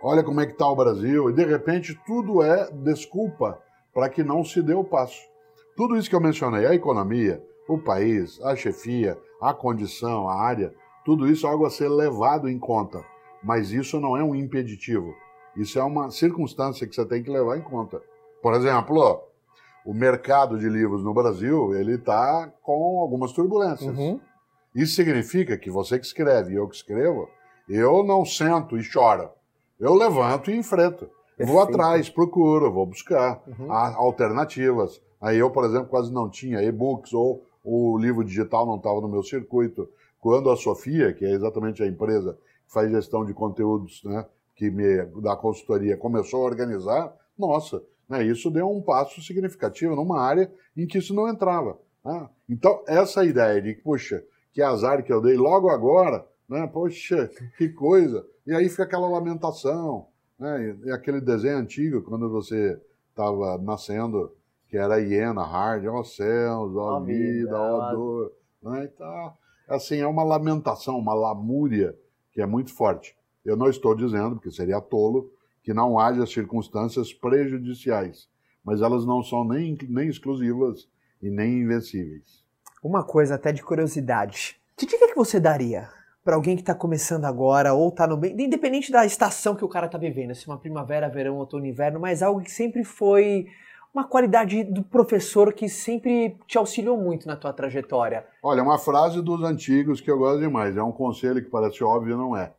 olha 0.00 0.22
como 0.22 0.40
é 0.40 0.46
que 0.46 0.52
está 0.52 0.68
o 0.68 0.76
Brasil, 0.76 1.28
e 1.28 1.32
de 1.32 1.44
repente 1.44 2.00
tudo 2.06 2.42
é 2.42 2.70
desculpa 2.70 3.60
para 3.92 4.08
que 4.08 4.22
não 4.22 4.44
se 4.44 4.62
dê 4.62 4.74
o 4.74 4.84
passo. 4.84 5.20
Tudo 5.76 5.96
isso 5.96 6.08
que 6.08 6.14
eu 6.14 6.20
mencionei, 6.20 6.66
a 6.66 6.74
economia, 6.74 7.42
o 7.68 7.78
país, 7.78 8.40
a 8.42 8.54
chefia, 8.54 9.18
a 9.40 9.52
condição, 9.52 10.28
a 10.28 10.40
área, 10.40 10.72
tudo 11.04 11.26
isso 11.28 11.46
é 11.46 11.50
algo 11.50 11.66
a 11.66 11.70
ser 11.70 11.88
levado 11.88 12.48
em 12.48 12.58
conta. 12.58 13.04
Mas 13.42 13.72
isso 13.72 14.00
não 14.00 14.16
é 14.16 14.22
um 14.22 14.34
impeditivo. 14.34 15.14
Isso 15.56 15.78
é 15.78 15.82
uma 15.82 16.10
circunstância 16.10 16.86
que 16.86 16.94
você 16.94 17.04
tem 17.04 17.22
que 17.22 17.30
levar 17.30 17.58
em 17.58 17.60
conta. 17.60 18.00
Por 18.42 18.54
exemplo, 18.54 19.22
o 19.84 19.92
mercado 19.92 20.58
de 20.58 20.68
livros 20.68 21.02
no 21.04 21.12
Brasil 21.12 21.74
ele 21.74 21.94
está 21.94 22.50
com 22.62 23.00
algumas 23.00 23.32
turbulências. 23.32 23.96
Uhum. 23.96 24.18
Isso 24.74 24.94
significa 24.94 25.56
que 25.56 25.70
você 25.70 25.98
que 25.98 26.06
escreve 26.06 26.52
e 26.52 26.56
eu 26.56 26.68
que 26.68 26.76
escrevo, 26.76 27.28
eu 27.68 28.02
não 28.02 28.24
sento 28.24 28.76
e 28.76 28.82
choro. 28.82 29.30
Eu 29.78 29.94
levanto 29.94 30.50
e 30.50 30.56
enfrento. 30.56 31.08
Perfeito. 31.36 31.52
Vou 31.52 31.60
atrás, 31.60 32.08
procuro, 32.08 32.72
vou 32.72 32.86
buscar 32.86 33.42
uhum. 33.46 33.72
alternativas. 33.72 35.00
Aí 35.20 35.38
eu, 35.38 35.50
por 35.50 35.64
exemplo, 35.64 35.88
quase 35.88 36.12
não 36.12 36.28
tinha 36.28 36.62
e-books 36.62 37.12
ou 37.12 37.44
o 37.64 37.98
livro 37.98 38.24
digital 38.24 38.66
não 38.66 38.76
estava 38.76 39.00
no 39.00 39.08
meu 39.08 39.22
circuito. 39.22 39.88
Quando 40.20 40.50
a 40.50 40.56
Sofia, 40.56 41.12
que 41.12 41.24
é 41.24 41.32
exatamente 41.32 41.82
a 41.82 41.86
empresa 41.86 42.38
que 42.66 42.72
faz 42.72 42.90
gestão 42.90 43.24
de 43.24 43.34
conteúdos, 43.34 44.02
né, 44.04 44.24
que 44.54 44.70
me 44.70 45.04
dá 45.20 45.36
consultoria, 45.36 45.96
começou 45.96 46.42
a 46.42 46.46
organizar, 46.46 47.12
nossa, 47.38 47.82
né? 48.08 48.22
Isso 48.24 48.50
deu 48.50 48.70
um 48.70 48.82
passo 48.82 49.22
significativo 49.22 49.94
numa 49.96 50.20
área 50.20 50.50
em 50.76 50.86
que 50.86 50.98
isso 50.98 51.14
não 51.14 51.28
entrava. 51.28 51.78
Né? 52.04 52.28
Então, 52.48 52.82
essa 52.86 53.24
ideia 53.24 53.60
de, 53.60 53.74
puxa, 53.74 54.22
que 54.52 54.62
azar 54.62 55.02
que 55.02 55.12
eu 55.12 55.20
dei 55.20 55.36
logo 55.36 55.68
agora, 55.68 56.26
né? 56.48 56.66
Poxa, 56.66 57.30
que 57.58 57.68
coisa. 57.70 58.26
E 58.46 58.54
aí 58.54 58.68
fica 58.68 58.84
aquela 58.84 59.08
lamentação, 59.08 60.06
né? 60.38 60.76
E 60.84 60.90
aquele 60.90 61.20
desenho 61.20 61.58
antigo, 61.58 62.02
quando 62.02 62.28
você 62.28 62.80
estava 63.10 63.56
nascendo, 63.58 64.32
que 64.68 64.76
era 64.76 64.94
a 64.94 64.98
hiena 64.98 65.42
hard, 65.44 65.86
ó 65.86 66.02
céus, 66.02 66.74
ó, 66.76 66.96
Ó 66.96 67.00
vida, 67.00 67.22
vida, 67.22 67.60
ó- 67.60 67.92
dor, 67.92 68.32
né? 68.62 68.90
Então, 68.92 69.32
assim, 69.68 69.98
é 69.98 70.06
uma 70.06 70.22
lamentação, 70.24 70.98
uma 70.98 71.14
lamúria 71.14 71.96
que 72.32 72.42
é 72.42 72.46
muito 72.46 72.74
forte. 72.74 73.16
Eu 73.44 73.56
não 73.56 73.68
estou 73.68 73.94
dizendo, 73.94 74.36
porque 74.36 74.50
seria 74.50 74.80
tolo, 74.80 75.30
que 75.64 75.72
não 75.72 75.98
haja 75.98 76.26
circunstâncias 76.26 77.12
prejudiciais, 77.12 78.28
mas 78.62 78.82
elas 78.82 79.06
não 79.06 79.22
são 79.22 79.42
nem, 79.42 79.76
nem 79.88 80.08
exclusivas 80.08 80.86
e 81.22 81.30
nem 81.30 81.62
invencíveis. 81.62 82.44
Uma 82.82 83.02
coisa 83.02 83.36
até 83.36 83.50
de 83.50 83.62
curiosidade. 83.62 84.60
Que 84.76 84.84
dica 84.84 85.08
que 85.08 85.16
você 85.16 85.40
daria 85.40 85.88
para 86.22 86.36
alguém 86.36 86.54
que 86.54 86.62
tá 86.62 86.74
começando 86.74 87.24
agora 87.24 87.72
ou 87.72 87.90
tá 87.90 88.06
no 88.06 88.16
bem, 88.16 88.32
independente 88.38 88.92
da 88.92 89.06
estação 89.06 89.54
que 89.54 89.64
o 89.64 89.68
cara 89.68 89.88
tá 89.88 89.96
vivendo, 89.96 90.34
se 90.34 90.46
uma 90.46 90.58
primavera, 90.58 91.08
verão, 91.08 91.36
outono, 91.36 91.66
inverno, 91.66 91.98
mas 91.98 92.22
algo 92.22 92.42
que 92.42 92.50
sempre 92.50 92.84
foi 92.84 93.46
uma 93.94 94.04
qualidade 94.04 94.64
do 94.64 94.82
professor 94.82 95.52
que 95.52 95.68
sempre 95.68 96.36
te 96.46 96.58
auxiliou 96.58 96.98
muito 96.98 97.26
na 97.26 97.36
tua 97.36 97.52
trajetória. 97.52 98.26
Olha, 98.42 98.62
uma 98.62 98.78
frase 98.78 99.22
dos 99.22 99.42
antigos 99.42 100.00
que 100.00 100.10
eu 100.10 100.18
gosto 100.18 100.40
demais, 100.40 100.76
é 100.76 100.82
um 100.82 100.92
conselho 100.92 101.42
que 101.42 101.50
parece 101.50 101.82
óbvio, 101.82 102.18
não 102.18 102.36
é. 102.36 102.52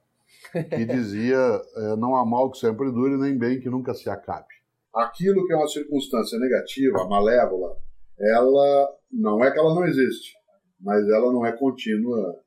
Que 0.52 0.86
dizia: 0.86 1.36
eh, 1.38 1.96
não 1.98 2.16
há 2.16 2.26
mal 2.26 2.52
que 2.52 2.58
sempre 2.58 2.92
dure, 2.92 3.18
nem 3.18 3.38
bem 3.38 3.60
que 3.60 3.70
nunca 3.70 3.94
se 3.94 4.10
acabe. 4.10 4.54
Aquilo 4.94 5.46
que 5.46 5.54
é 5.54 5.56
uma 5.56 5.68
circunstância 5.68 6.40
negativa, 6.40 7.08
malévola, 7.08 7.78
ela 8.18 8.98
não 9.12 9.44
é 9.44 9.52
que 9.52 9.60
ela 9.60 9.74
não 9.76 9.86
existe, 9.86 10.34
mas 10.80 11.08
ela 11.10 11.32
não 11.34 11.46
é 11.46 11.52
contínua, 11.52 12.42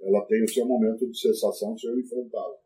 ela 0.00 0.24
tem 0.26 0.42
o 0.42 0.48
seu 0.48 0.66
momento 0.66 1.06
de 1.10 1.18
cessação, 1.18 1.76
seu 1.76 1.98
enfrentável. 1.98 2.56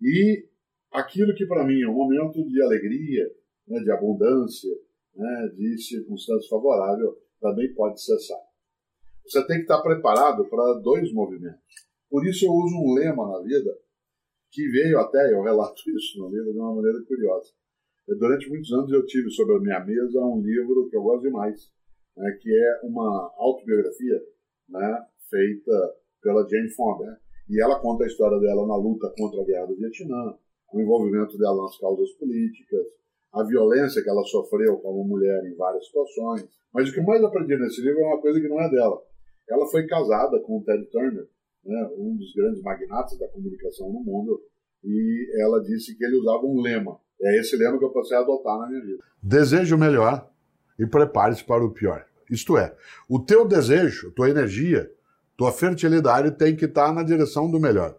E 0.00 0.46
aquilo 0.92 1.34
que 1.34 1.46
para 1.46 1.64
mim 1.64 1.82
é 1.82 1.88
um 1.88 1.94
momento 1.94 2.44
de 2.48 2.62
alegria, 2.62 3.28
né, 3.66 3.80
de 3.80 3.90
abundância, 3.90 4.70
né, 5.16 5.50
de 5.56 5.78
circunstância 5.82 6.48
favorável, 6.48 7.18
também 7.40 7.72
pode 7.74 8.00
cessar. 8.02 8.40
Você 9.24 9.44
tem 9.46 9.56
que 9.56 9.62
estar 9.62 9.80
preparado 9.80 10.44
para 10.48 10.80
dois 10.80 11.12
movimentos. 11.12 11.60
Por 12.08 12.26
isso 12.26 12.44
eu 12.44 12.52
uso 12.52 12.76
um 12.76 12.94
lema 12.94 13.26
na 13.26 13.40
vida 13.42 13.76
que 14.52 14.68
veio 14.68 14.98
até, 14.98 15.32
eu 15.32 15.42
relato 15.42 15.80
isso 15.96 16.18
no 16.18 16.28
livro 16.28 16.52
de 16.52 16.58
uma 16.58 16.74
maneira 16.74 17.02
curiosa. 17.08 17.50
Durante 18.06 18.50
muitos 18.50 18.70
anos 18.72 18.92
eu 18.92 19.04
tive 19.06 19.30
sobre 19.30 19.56
a 19.56 19.60
minha 19.60 19.80
mesa 19.80 20.20
um 20.20 20.42
livro 20.42 20.88
que 20.90 20.96
eu 20.96 21.02
gosto 21.02 21.22
demais, 21.22 21.72
né, 22.16 22.38
que 22.40 22.54
é 22.54 22.80
uma 22.86 23.32
autobiografia 23.38 24.22
né, 24.68 25.06
feita 25.30 25.94
pela 26.20 26.46
Jane 26.48 26.68
Fonda. 26.70 27.18
E 27.48 27.62
ela 27.62 27.80
conta 27.80 28.04
a 28.04 28.06
história 28.06 28.38
dela 28.38 28.66
na 28.66 28.76
luta 28.76 29.12
contra 29.16 29.40
a 29.40 29.44
guerra 29.44 29.66
do 29.66 29.76
Vietnã, 29.76 30.36
o 30.72 30.80
envolvimento 30.80 31.38
dela 31.38 31.62
nas 31.62 31.78
causas 31.78 32.10
políticas, 32.12 32.86
a 33.32 33.42
violência 33.44 34.02
que 34.02 34.10
ela 34.10 34.22
sofreu 34.24 34.76
como 34.78 35.04
mulher 35.04 35.44
em 35.46 35.54
várias 35.54 35.86
situações. 35.86 36.46
Mas 36.72 36.90
o 36.90 36.92
que 36.92 37.00
mais 37.00 37.22
aprendi 37.24 37.56
nesse 37.56 37.80
livro 37.80 38.00
é 38.00 38.06
uma 38.06 38.20
coisa 38.20 38.38
que 38.38 38.48
não 38.48 38.60
é 38.60 38.70
dela. 38.70 39.02
Ela 39.48 39.66
foi 39.66 39.86
casada 39.86 40.38
com 40.40 40.58
o 40.58 40.62
Ted 40.62 40.84
Turner, 40.86 41.26
né, 41.64 41.90
um 41.96 42.16
dos 42.16 42.32
grandes 42.34 42.62
magnatas 42.62 43.18
da 43.18 43.28
comunicação 43.28 43.92
no 43.92 44.00
mundo, 44.00 44.40
e 44.84 45.30
ela 45.40 45.62
disse 45.62 45.96
que 45.96 46.04
ele 46.04 46.16
usava 46.16 46.44
um 46.44 46.60
lema. 46.60 46.98
É 47.20 47.38
esse 47.38 47.56
lema 47.56 47.78
que 47.78 47.84
eu 47.84 47.90
passei 47.90 48.16
a 48.16 48.20
adotar 48.20 48.58
na 48.58 48.68
minha 48.68 48.80
vida. 48.80 49.04
Deseje 49.22 49.74
o 49.74 49.78
melhor 49.78 50.28
e 50.78 50.86
prepare-se 50.86 51.44
para 51.44 51.64
o 51.64 51.70
pior. 51.70 52.04
Isto 52.28 52.56
é, 52.56 52.74
o 53.08 53.18
teu 53.18 53.46
desejo, 53.46 54.10
tua 54.12 54.30
energia, 54.30 54.90
tua 55.36 55.52
fertilidade 55.52 56.32
tem 56.32 56.56
que 56.56 56.64
estar 56.64 56.92
na 56.92 57.02
direção 57.02 57.50
do 57.50 57.60
melhor. 57.60 57.96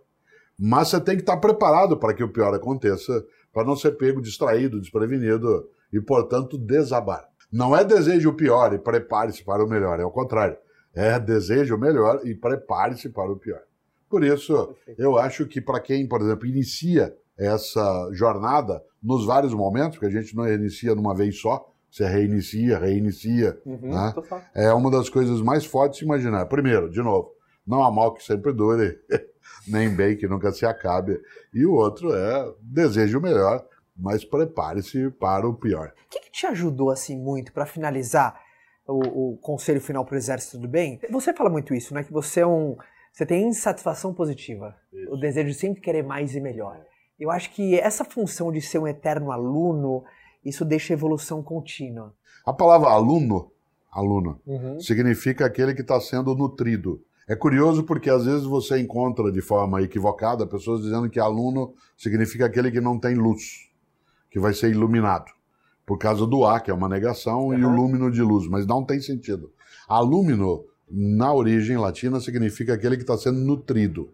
Mas 0.59 0.89
você 0.89 0.99
tem 0.99 1.15
que 1.15 1.21
estar 1.21 1.37
preparado 1.37 1.97
para 1.97 2.13
que 2.13 2.23
o 2.23 2.29
pior 2.29 2.53
aconteça, 2.53 3.25
para 3.53 3.65
não 3.65 3.75
ser 3.75 3.91
pego 3.91 4.21
distraído, 4.21 4.79
desprevenido 4.79 5.69
e, 5.91 6.01
portanto, 6.01 6.57
desabar. 6.57 7.27
Não 7.51 7.75
é 7.75 7.83
desejo 7.83 8.29
o 8.29 8.35
pior 8.35 8.73
e 8.73 8.79
prepare-se 8.79 9.43
para 9.43 9.63
o 9.63 9.69
melhor, 9.69 9.99
é 9.99 10.05
o 10.05 10.11
contrário. 10.11 10.57
É 10.93 11.19
desejo 11.19 11.75
o 11.75 11.79
melhor 11.79 12.21
e 12.23 12.35
prepare-se 12.35 13.09
para 13.09 13.31
o 13.31 13.37
pior. 13.37 13.61
Por 14.09 14.23
isso, 14.23 14.75
eu 14.97 15.17
acho 15.17 15.47
que 15.47 15.59
para 15.59 15.79
quem, 15.79 16.07
por 16.07 16.21
exemplo, 16.21 16.45
inicia 16.45 17.15
essa 17.37 18.09
jornada 18.13 18.83
nos 19.01 19.25
vários 19.25 19.53
momentos, 19.53 19.97
porque 19.97 20.15
a 20.15 20.21
gente 20.21 20.35
não 20.35 20.47
inicia 20.47 20.93
numa 20.93 21.15
vez 21.15 21.39
só, 21.41 21.67
você 21.89 22.05
reinicia, 22.07 22.77
reinicia, 22.77 23.59
Uhum, 23.65 23.91
né? 23.91 24.13
é 24.53 24.71
uma 24.73 24.89
das 24.91 25.09
coisas 25.09 25.41
mais 25.41 25.65
fortes 25.65 25.99
de 25.99 26.05
imaginar. 26.05 26.45
Primeiro, 26.45 26.89
de 26.89 27.01
novo, 27.01 27.31
não 27.65 27.83
há 27.83 27.91
mal 27.91 28.13
que 28.13 28.23
sempre 28.23 28.53
dure, 28.53 28.99
nem 29.67 29.89
bem 29.95 30.15
que 30.15 30.27
nunca 30.27 30.51
se 30.51 30.65
acabe. 30.65 31.19
E 31.53 31.65
o 31.65 31.73
outro 31.73 32.13
é 32.13 32.53
desejo 32.61 33.17
o 33.17 33.21
melhor, 33.21 33.65
mas 33.97 34.23
prepare-se 34.23 35.09
para 35.11 35.47
o 35.47 35.53
pior. 35.55 35.91
O 36.05 36.09
que, 36.09 36.19
que 36.19 36.31
te 36.31 36.45
ajudou 36.47 36.89
assim 36.91 37.17
muito 37.17 37.51
para 37.51 37.65
finalizar 37.65 38.39
o, 38.87 39.33
o 39.33 39.37
conselho 39.37 39.79
final 39.81 40.05
para 40.05 40.15
o 40.15 40.17
exército 40.17 40.57
do 40.57 40.67
bem? 40.67 40.99
Você 41.11 41.33
fala 41.33 41.49
muito 41.49 41.73
isso, 41.73 41.93
né? 41.93 42.03
Que 42.03 42.11
você 42.11 42.41
é 42.41 42.47
um, 42.47 42.75
você 43.11 43.25
tem 43.25 43.47
insatisfação 43.47 44.13
positiva, 44.13 44.75
o 45.09 45.17
desejo 45.17 45.49
de 45.49 45.55
sempre 45.55 45.81
querer 45.81 46.03
mais 46.03 46.35
e 46.35 46.39
melhor. 46.41 46.81
Eu 47.19 47.29
acho 47.31 47.51
que 47.51 47.79
essa 47.79 48.03
função 48.03 48.51
de 48.51 48.59
ser 48.61 48.79
um 48.79 48.87
eterno 48.87 49.31
aluno, 49.31 50.03
isso 50.43 50.65
deixa 50.65 50.93
evolução 50.93 51.41
contínua. 51.43 52.13
A 52.45 52.51
palavra 52.51 52.89
aluno, 52.89 53.51
aluno, 53.91 54.41
Uhum. 54.45 54.79
significa 54.79 55.45
aquele 55.45 55.73
que 55.73 55.81
está 55.81 55.99
sendo 56.01 56.35
nutrido. 56.35 57.01
É 57.27 57.35
curioso 57.35 57.83
porque 57.83 58.09
às 58.09 58.25
vezes 58.25 58.43
você 58.43 58.79
encontra 58.81 59.31
de 59.31 59.41
forma 59.41 59.81
equivocada 59.81 60.45
pessoas 60.45 60.81
dizendo 60.81 61.09
que 61.09 61.19
aluno 61.19 61.73
significa 61.95 62.47
aquele 62.47 62.69
que 62.69 62.81
não 62.81 62.99
tem 62.99 63.15
luz, 63.15 63.69
que 64.29 64.39
vai 64.39 64.53
ser 64.53 64.71
iluminado. 64.71 65.31
Por 65.85 65.97
causa 65.97 66.25
do 66.25 66.45
A, 66.45 66.59
que 66.59 66.71
é 66.71 66.73
uma 66.73 66.87
negação, 66.87 67.53
e 67.53 67.63
o 67.63 67.67
Aham. 67.67 67.75
lúmino 67.75 68.11
de 68.11 68.21
luz, 68.21 68.47
mas 68.47 68.65
não 68.65 68.83
tem 68.83 69.01
sentido. 69.01 69.51
Alúmino, 69.87 70.63
na 70.89 71.33
origem 71.33 71.77
latina, 71.77 72.19
significa 72.19 72.73
aquele 72.73 72.95
que 72.95 73.03
está 73.03 73.17
sendo 73.17 73.39
nutrido, 73.39 74.09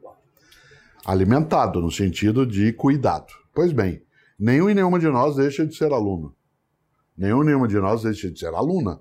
alimentado, 1.06 1.80
no 1.82 1.92
sentido 1.92 2.46
de 2.46 2.74
cuidado. 2.74 3.34
Pois 3.54 3.72
bem, 3.72 4.02
nenhum 4.40 4.70
e 4.70 4.74
nenhuma 4.74 5.00
de 5.00 5.08
nós 5.08 5.36
deixa 5.36 5.66
de 5.66 5.76
ser 5.76 5.92
aluno. 5.92 6.34
Nenhum 7.18 7.44
e 7.44 7.46
nenhuma 7.48 7.68
de 7.68 7.78
nós 7.78 8.04
deixa 8.04 8.32
de 8.32 8.40
ser 8.40 8.54
aluna. 8.54 9.00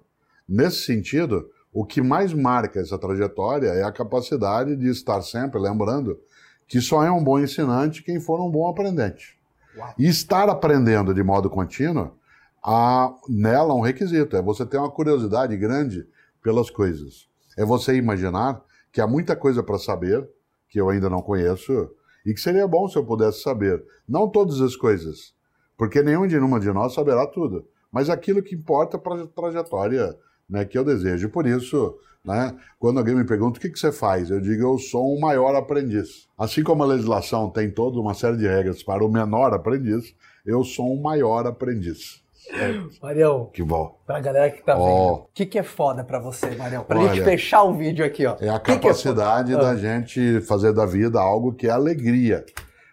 Nesse 0.49 0.83
sentido, 0.83 1.49
o 1.73 1.85
que 1.85 2.03
mais 2.03 2.33
marca 2.33 2.81
essa 2.81 2.99
trajetória 2.99 3.69
é 3.69 3.85
a 3.85 3.93
capacidade 3.93 4.75
de 4.77 4.89
estar 4.89 5.23
sempre 5.23 5.61
lembrando 5.61 6.19
que 6.67 6.81
só 6.81 7.05
é 7.05 7.11
um 7.11 7.23
bom 7.23 7.39
ensinante 7.39 8.03
quem 8.03 8.21
for 8.21 8.41
um 8.41 8.51
bom 8.51 8.69
aprendente. 8.69 9.39
E 9.99 10.07
estar 10.07 10.49
aprendendo 10.49 11.15
de 11.15 11.23
modo 11.23 11.49
contínuo, 11.49 12.11
há 12.63 13.15
nela 13.29 13.75
um 13.75 13.81
requisito, 13.81 14.37
é 14.37 14.43
você 14.43 14.65
ter 14.67 14.79
uma 14.79 14.91
curiosidade 14.91 15.57
grande 15.57 16.07
pelas 16.43 16.71
coisas. 16.71 17.29
É 17.57 17.65
você 17.65 17.95
imaginar 17.97 18.63
que 18.93 19.01
há 19.01 19.07
muita 19.07 19.37
coisa 19.37 19.63
para 19.63 19.79
saber, 19.79 20.29
que 20.69 20.81
eu 20.81 20.89
ainda 20.89 21.09
não 21.11 21.23
conheço, 21.23 21.91
e 22.25 22.35
que 22.35 22.41
seria 22.41 22.67
bom 22.67 22.89
se 22.89 22.97
eu 22.97 23.05
pudesse 23.05 23.43
saber. 23.43 23.83
Não 24.09 24.29
todas 24.29 24.61
as 24.61 24.77
coisas, 24.77 25.35
porque 25.77 26.03
nenhum 26.03 26.27
de 26.27 26.35
nenhuma 26.37 26.61
de 26.61 26.71
nós 26.73 26.95
saberá 26.95 27.27
tudo, 27.27 27.67
mas 27.91 28.11
aquilo 28.11 28.43
que 28.43 28.55
importa 28.55 28.99
para 28.99 29.23
a 29.23 29.27
trajetória 29.27 30.17
né, 30.49 30.65
que 30.65 30.79
eu 30.79 30.85
desejo. 30.85 31.29
Por 31.29 31.47
isso, 31.47 31.97
né, 32.25 32.57
quando 32.79 32.99
alguém 32.99 33.15
me 33.15 33.25
pergunta 33.25 33.59
o 33.59 33.61
que, 33.61 33.71
que 33.71 33.79
você 33.79 33.93
faz, 33.93 34.31
eu 34.31 34.41
digo 34.41 34.63
eu 34.63 34.79
sou 34.79 35.17
um 35.17 35.21
maior 35.21 35.55
aprendiz. 35.55 36.29
Assim 36.37 36.63
como 36.63 36.83
a 36.83 36.87
legislação 36.87 37.51
tem 37.51 37.71
toda 37.71 38.01
uma 38.01 38.15
série 38.15 38.37
de 38.37 38.47
regras 38.47 38.83
para 38.83 39.05
o 39.05 39.11
menor 39.11 39.53
aprendiz, 39.53 40.15
eu 40.45 40.65
sou 40.65 40.93
um 40.93 41.01
maior 41.01 41.47
aprendiz. 41.47 42.23
É, 42.51 42.81
Marião, 43.03 43.47
que 43.53 43.63
bom. 43.63 43.99
pra 44.07 44.21
galera 44.21 44.51
que 44.51 44.63
tá 44.65 44.77
Ó. 44.79 44.85
vendo, 44.87 45.15
o 45.25 45.29
que, 45.35 45.45
que 45.47 45.59
é 45.59 45.63
foda 45.63 46.05
pra 46.05 46.19
você, 46.19 46.51
Marião? 46.57 46.85
Pra 46.85 46.99
Olha, 46.99 47.15
gente 47.15 47.25
fechar 47.25 47.63
o 47.65 47.75
vídeo 47.75 48.05
aqui, 48.05 48.27
ó. 48.27 48.37
É 48.41 48.49
a 48.49 48.59
que 48.59 48.73
que 48.73 48.79
capacidade 48.81 49.53
foda? 49.53 49.65
da 49.65 49.71
Ah. 49.71 49.77
gente 49.77 50.41
fazer 50.43 50.73
da 50.73 50.87
vida 50.87 51.21
algo 51.21 51.53
que 51.53 51.67
é 51.67 51.71
alegria. 51.71 52.45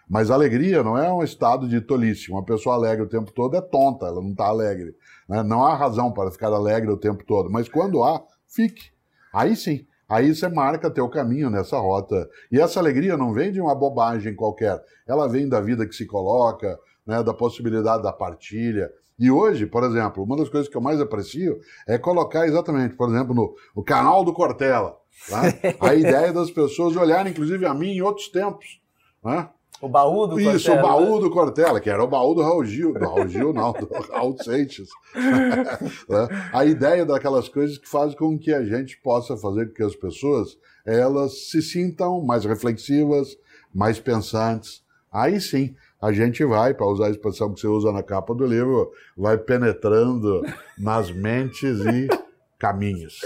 Mas 0.08 0.30
alegria 0.30 0.84
não 0.84 0.98
é 0.98 1.12
um 1.12 1.24
estado 1.24 1.68
de 1.68 1.82
tolice. 1.82 2.32
Uma 2.32 2.44
pessoa 2.46 2.76
alegre 2.76 3.04
o 3.06 3.10
tempo 3.10 3.32
todo 3.32 3.56
é 3.58 3.62
tonta, 3.62 4.06
ela 4.06 4.22
não 4.22 4.32
está 4.32 4.46
alegre. 4.46 4.94
né? 5.28 5.42
Não 5.42 5.66
há 5.66 5.76
razão 5.76 6.12
para 6.12 6.30
ficar 6.30 6.48
alegre 6.54 6.92
o 6.92 6.98
tempo 6.98 7.24
todo. 7.26 7.50
Mas 7.50 7.68
quando 7.68 8.04
há, 8.04 8.22
fique. 8.48 8.92
Aí 9.34 9.56
sim. 9.56 9.86
Aí 10.08 10.36
você 10.36 10.48
marca 10.48 10.92
teu 10.92 11.10
caminho 11.10 11.50
nessa 11.50 11.80
rota. 11.80 12.30
E 12.52 12.62
essa 12.62 12.80
alegria 12.80 13.18
não 13.18 13.34
vem 13.34 13.52
de 13.52 13.60
uma 13.60 13.74
bobagem 13.74 14.36
qualquer. 14.36 14.80
Ela 15.08 15.28
vem 15.28 15.50
da 15.50 15.60
vida 15.60 15.88
que 15.88 15.96
se 15.96 16.06
coloca, 16.06 16.78
né, 17.08 17.24
da 17.24 17.34
possibilidade 17.34 18.04
da 18.04 18.14
partilha. 18.14 18.92
E 19.18 19.32
hoje, 19.32 19.66
por 19.66 19.84
exemplo, 19.84 20.24
uma 20.24 20.36
das 20.36 20.50
coisas 20.50 20.70
que 20.70 20.76
eu 20.76 20.82
mais 20.82 21.00
aprecio 21.00 21.60
é 21.88 21.98
colocar 21.98 22.46
exatamente, 22.48 22.96
por 22.96 23.10
exemplo, 23.10 23.34
no, 23.34 23.56
no 23.76 23.84
canal 23.84 24.24
do 24.26 24.34
Cortella, 24.34 24.98
tá? 25.30 25.42
a 25.80 25.96
ideia 25.96 26.34
das 26.34 26.52
pessoas 26.52 26.96
olharem, 26.96 27.32
inclusive 27.32 27.66
a 27.66 27.74
mim, 27.74 27.92
em 27.92 28.02
outros 28.02 28.28
tempos. 28.28 28.82
Né? 29.24 29.48
O 29.82 29.88
baú 29.88 30.28
do 30.28 30.40
Isso, 30.40 30.70
Cortella, 30.70 30.80
o 30.80 30.82
baú 30.82 31.16
né? 31.16 31.22
do 31.22 31.32
Cortella, 31.32 31.80
que 31.80 31.90
era 31.90 32.04
o 32.04 32.08
baú 32.08 32.34
do 32.34 32.42
Raul 32.42 32.66
Gil, 32.66 32.94
do 32.94 33.00
Raul 33.00 33.28
Gil 33.28 33.54
não, 33.54 33.72
do 33.74 33.88
Raul 34.12 34.38
Seixas. 34.38 34.90
Né? 36.10 36.50
a 36.52 36.66
ideia 36.66 37.06
daquelas 37.06 37.48
coisas 37.48 37.78
que 37.78 37.88
faz 37.88 38.14
com 38.16 38.38
que 38.38 38.54
a 38.54 38.64
gente 38.64 38.98
possa 39.02 39.38
fazer 39.38 39.68
com 39.68 39.74
que 39.74 39.84
as 39.84 39.96
pessoas 39.96 40.58
elas 40.86 41.50
se 41.50 41.62
sintam 41.62 42.22
mais 42.22 42.46
reflexivas, 42.46 43.38
mais 43.74 44.00
pensantes. 44.00 44.84
Aí 45.12 45.40
sim, 45.40 45.76
a 46.06 46.12
gente 46.12 46.46
vai, 46.46 46.74
para 46.74 46.86
usar 46.86 47.08
a 47.08 47.10
expressão 47.10 47.52
que 47.52 47.60
você 47.60 47.68
usa 47.68 47.92
na 47.92 48.04
capa 48.04 48.34
do 48.36 48.46
livro, 48.46 48.92
vai 49.18 49.38
penetrando 49.40 50.44
nas 50.78 51.12
mentes 51.12 51.80
e 51.80 52.08
caminhos. 52.60 53.22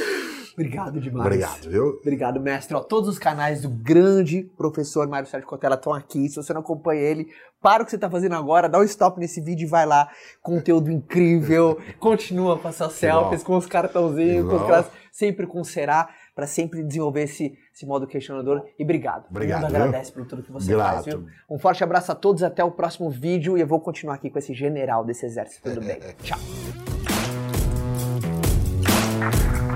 Obrigado 0.53 0.99
demais. 0.99 1.25
Obrigado, 1.25 1.69
viu? 1.69 1.87
Obrigado, 2.01 2.39
mestre. 2.39 2.75
Ó, 2.75 2.81
todos 2.81 3.09
os 3.09 3.19
canais 3.19 3.61
do 3.61 3.69
grande 3.69 4.43
professor 4.57 5.07
Mário 5.07 5.27
Sérgio 5.27 5.47
Cortella 5.47 5.75
estão 5.75 5.93
aqui. 5.93 6.27
Se 6.29 6.37
você 6.37 6.53
não 6.53 6.61
acompanha 6.61 7.01
ele, 7.01 7.27
para 7.61 7.83
o 7.83 7.85
que 7.85 7.91
você 7.91 7.97
está 7.97 8.09
fazendo 8.09 8.35
agora, 8.35 8.69
dá 8.69 8.79
um 8.79 8.83
stop 8.83 9.19
nesse 9.19 9.41
vídeo 9.41 9.65
e 9.65 9.69
vai 9.69 9.85
lá. 9.85 10.09
Conteúdo 10.41 10.89
incrível. 10.89 11.77
Continua 11.99 12.57
com 12.57 12.67
as 12.69 12.75
suas 12.75 12.93
selfies, 12.93 13.43
com 13.43 13.57
os 13.57 13.65
cartãozinhos, 13.65 14.49
com 14.49 14.55
os 14.55 14.63
caras, 14.63 14.85
sempre 15.11 15.47
com 15.47 15.63
Será, 15.63 16.09
para 16.39 16.47
sempre 16.47 16.81
desenvolver 16.81 17.23
esse, 17.23 17.57
esse 17.75 17.85
modo 17.85 18.07
questionador. 18.07 18.65
E 18.79 18.83
obrigado. 18.83 19.25
Obrigado, 19.29 19.63
Todo 19.63 19.71
mundo 19.73 19.83
agradece 19.83 20.09
por 20.13 20.25
tudo 20.25 20.41
que 20.41 20.49
você 20.49 20.73
Grato. 20.73 20.93
faz, 20.93 21.05
viu? 21.05 21.25
Um 21.49 21.59
forte 21.59 21.83
abraço 21.83 22.13
a 22.13 22.15
todos, 22.15 22.43
até 22.43 22.63
o 22.63 22.71
próximo 22.71 23.09
vídeo. 23.09 23.57
E 23.57 23.61
eu 23.61 23.67
vou 23.67 23.81
continuar 23.81 24.15
aqui 24.15 24.29
com 24.29 24.39
esse 24.39 24.53
general 24.53 25.03
desse 25.03 25.25
exército. 25.25 25.69
Tudo 25.69 25.85
bem. 25.85 25.99
Tchau. 26.23 26.39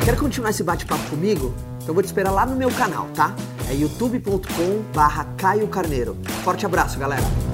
Quer 0.05 0.17
continuar 0.17 0.51
esse 0.51 0.63
bate-papo 0.63 1.09
comigo? 1.09 1.53
Então 1.75 1.89
eu 1.89 1.93
vou 1.93 2.01
te 2.01 2.05
esperar 2.05 2.31
lá 2.31 2.45
no 2.45 2.55
meu 2.55 2.71
canal, 2.71 3.09
tá? 3.13 3.35
É 3.69 3.73
youtube.com 3.73 4.83
barra 4.95 5.25
Caio 5.37 5.67
Carneiro. 5.67 6.15
Forte 6.45 6.65
abraço, 6.65 6.97
galera! 6.97 7.52